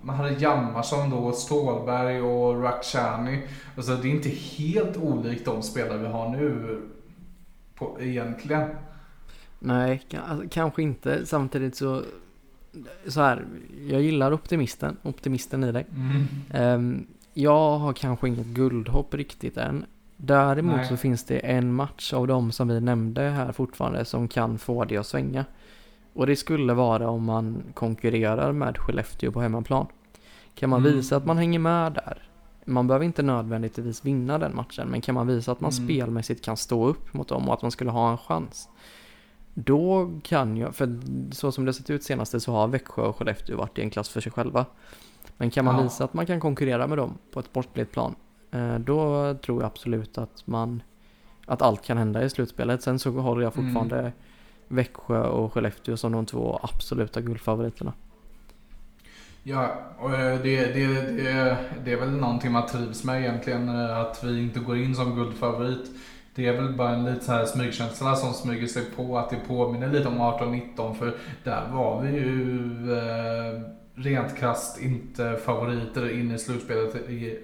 [0.00, 3.42] man hade Hjalmarsson då, Stålberg och Rakhshani.
[3.76, 6.80] Alltså det är inte helt olikt de spelare vi har nu
[7.74, 8.68] på, egentligen.
[9.58, 11.26] Nej, alltså, kanske inte.
[11.26, 12.02] Samtidigt så,
[13.06, 13.44] så här,
[13.88, 15.86] jag gillar optimisten, optimisten i dig.
[15.96, 16.74] Mm.
[16.74, 19.84] Um, jag har kanske inget guldhopp riktigt än.
[20.16, 20.86] Däremot Nej.
[20.88, 24.84] så finns det en match av de som vi nämnde här fortfarande som kan få
[24.84, 25.44] det att svänga.
[26.12, 29.86] Och det skulle vara om man konkurrerar med Skellefteå på hemmaplan.
[30.54, 30.92] Kan man Mm.
[30.92, 32.22] visa att man hänger med där.
[32.64, 35.84] Man behöver inte nödvändigtvis vinna den matchen, men kan man visa att man Mm.
[35.86, 38.68] spelmässigt kan stå upp mot dem och att man skulle ha en chans.
[39.64, 41.00] Då kan jag, för
[41.32, 44.08] så som det sett ut senaste så har Växjö och Skellefteå varit i en klass
[44.08, 44.66] för sig själva.
[45.36, 45.82] Men kan man Ja.
[45.82, 48.14] visa att man kan konkurrera med dem på ett sportligt plan,
[48.50, 50.82] eh, då tror jag absolut att man,
[51.46, 52.82] att allt kan hända i slutspelet.
[52.82, 53.66] Sen så håller jag Mm.
[53.66, 54.12] fortfarande
[54.68, 57.92] Växjö och Skellefteå som de två absoluta guldfavoriterna.
[59.42, 60.86] Ja, och eh, det, det,
[61.16, 63.68] det, det är väl någonting man trivs med egentligen.
[63.68, 65.90] eh, Att vi inte går in som guldfavorit.
[66.38, 69.18] Det är väl bara en lite så här smygkänsla som smyger sig på.
[69.18, 70.94] Att det påminner lite om 18-19.
[70.94, 71.14] För
[71.44, 73.60] där var vi ju eh,
[73.94, 76.94] rent krasst inte favoriter in i slutspelet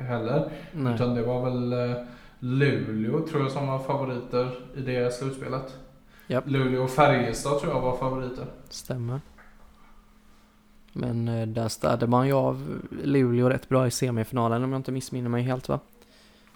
[0.01, 0.51] heller.
[0.73, 1.97] Nej, Utan det var väl eh,
[2.39, 5.79] Luleå tror jag som var favoriter i det slutspelet.
[6.27, 6.45] Japp.
[6.47, 8.47] Luleå och Färjestad tror jag var favoriter.
[8.69, 9.21] stämmer.
[10.93, 14.93] Men eh, där städade man ju av Luleå rätt bra i semifinalen om jag inte
[14.93, 15.81] missminner mig helt va?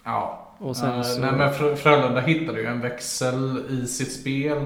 [0.09, 1.21] Ja, Och sen Eh, så...
[1.21, 4.65] Nej men Frö- Frölunda hittade ju en växel i sitt spel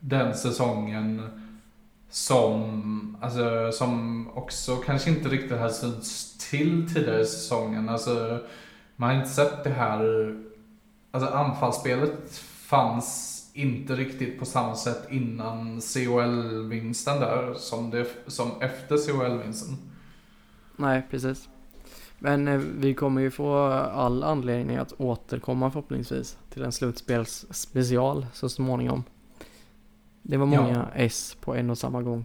[0.00, 1.22] den säsongen
[2.10, 7.88] som, alltså, som också kanske inte riktigt hade synts till tidigare i säsongen.
[7.88, 8.38] Alltså,
[8.96, 10.34] man har inte sett det här,
[11.10, 18.96] alltså anfallsspelet fanns inte riktigt på samma sätt innan COL-vinsten där som, det, som efter
[19.12, 19.76] COL-vinsten.
[20.76, 21.48] Nej, precis.
[22.18, 28.48] Men eh, vi kommer ju få all anledning att återkomma förhoppningsvis till en slutspelsspecial så
[28.48, 29.04] småningom.
[30.22, 30.62] Det var Ja.
[30.62, 32.24] många S på en och samma gång.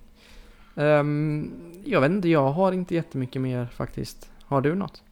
[0.76, 1.52] Ehm,
[1.86, 4.30] jag vet inte, jag har inte jättemycket mer faktiskt.
[4.46, 5.04] Har du något?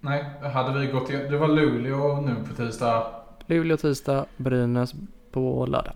[0.00, 3.06] Nej, hade vi gått igen, det var Luleå nu på tisdag.
[3.46, 4.94] Luleå tisdag, Brynäs
[5.32, 5.92] på lördag.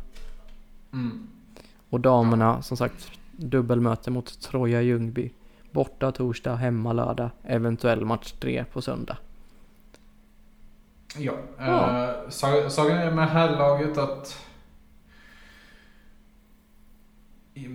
[0.92, 1.26] Mm.
[1.90, 5.30] Och damerna, som sagt, dubbelmöte mot Troja Ljungby.
[5.70, 9.16] Borta torsdag, hemma lördag, eventuell match 3 på söndag.
[11.16, 11.32] Ja.
[11.58, 12.04] Ja.
[12.08, 14.36] Eh, sa- Sagan är med herrlaget att
[17.54, 17.66] vi,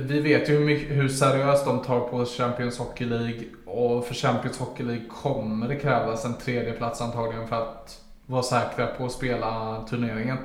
[0.00, 4.14] vi vet ju hur, mycket, hur seriöst de tar på Champions Hockey League och för
[4.14, 9.04] Champions Hockey League kommer det krävas en tredje plats antagligen för att vara säkra på
[9.04, 10.38] att spela turneringen.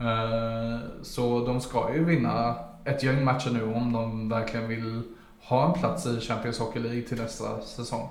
[0.00, 5.02] Eh, Så de ska ju vinna ett gäng matcher nu om de verkligen vill
[5.42, 8.08] ha en plats i Champions Hockey League till nästa säsong.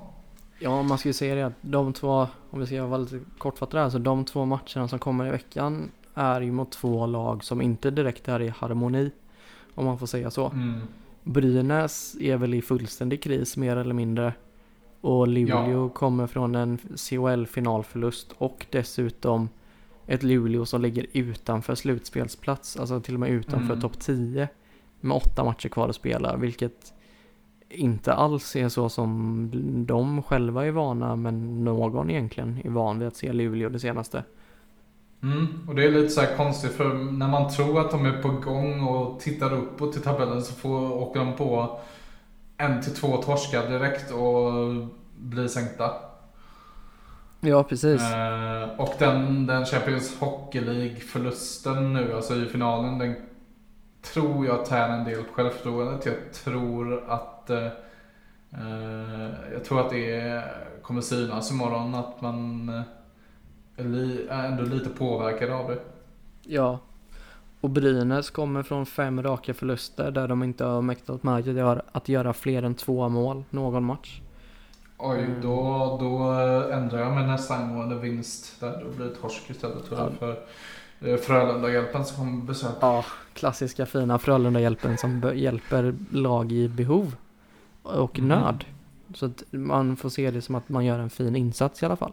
[0.60, 3.84] Ja, man ska ju säga det att de två, om vi ska vara lite kortfattade
[3.84, 7.62] här, så de två matcherna som kommer i veckan är ju mot två lag som
[7.62, 9.12] inte direkt är i harmoni.
[9.76, 10.48] Om man får säga så.
[10.50, 10.80] Mm.
[11.24, 14.34] Brynäs är väl i fullständig kris mer eller mindre.
[15.02, 19.50] Och Luleå kommer från en CHL-finalförlust och dessutom
[20.08, 23.82] ett Luleå som ligger utanför slutspelsplats, alltså till och med utanför Mm.
[23.82, 24.48] topp 10
[25.00, 26.94] med åtta matcher kvar att spela, vilket
[27.72, 29.50] inte alls är så som
[29.88, 34.24] de själva är vana, men någon egentligen är van vid att se Luleå det senaste.
[35.24, 38.22] Mm, och det är lite så här konstigt för när man tror att de är
[38.22, 41.80] på gång och tittar uppåt i tabellen så får, åker de på
[42.58, 44.52] en till två torskar direkt och
[45.18, 45.92] blir sänkta.
[47.40, 48.02] Ja, precis.
[48.02, 53.16] Eh, och den, den Champions Hockey League-förlusten nu, alltså i finalen, den
[54.02, 56.06] tror jag tär en del på självförtroendet.
[56.06, 57.66] Jag tror att eh,
[58.52, 60.44] eh, jag tror att det
[60.82, 62.82] kommer synas imorgon att man eh,
[64.30, 65.80] är ändå lite påverkad av det.
[66.44, 66.80] Ja.
[67.62, 71.50] Och Brynäs kommer från fem raka förluster där de inte har mäktat med
[71.92, 74.22] att göra, fler än två mål någon match.
[74.98, 75.42] Oj, Mm.
[75.42, 76.18] då, då
[76.74, 78.60] ändrar jag mig nästa angående vinst.
[78.60, 80.10] Där då blir det torsk istället tror jag.
[80.10, 80.36] Ja.
[81.00, 82.76] För Frölunda-hjälpen som kommer besöka.
[82.82, 87.16] Ja, klassiska fina Frölunda-hjälpen som hjälper lag i behov
[87.84, 88.28] och Mhm.
[88.28, 88.66] nöd.
[89.14, 91.96] Så att man får se det som att man gör en fin insats i alla
[91.96, 92.12] fall.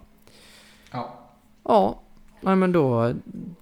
[0.93, 1.15] Ja.
[1.65, 2.01] Ja,
[2.41, 3.13] nej men då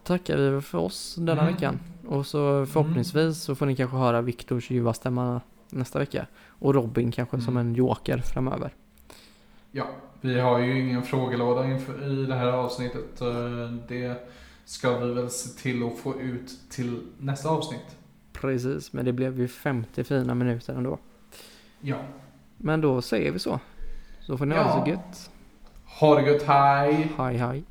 [0.05, 1.55] tackar vi för oss denna Mm.
[1.55, 1.79] veckan.
[2.09, 5.41] Och så förhoppningsvis så får ni kanske höra Viktors ljuva stämma
[5.71, 6.27] nästa vecka.
[6.49, 7.67] Och Robin kanske som Mm.
[7.67, 8.71] en joker framöver.
[9.73, 9.87] ja,
[10.21, 13.21] vi har ju ingen frågelåda inför, i det här avsnittet.
[13.21, 14.29] Eh, Det
[14.67, 17.97] ska vi väl se till att få ut till nästa avsnitt.
[18.33, 20.99] Precis, men det blev ju 50 fina minuter ändå.
[21.81, 21.97] Ja.
[22.57, 23.61] Men då säger vi så.
[24.21, 24.85] Så får ni ha det Ja.
[24.85, 25.31] så gött.
[26.01, 27.13] Ha det gött, hej!
[27.19, 27.65] Hej hej.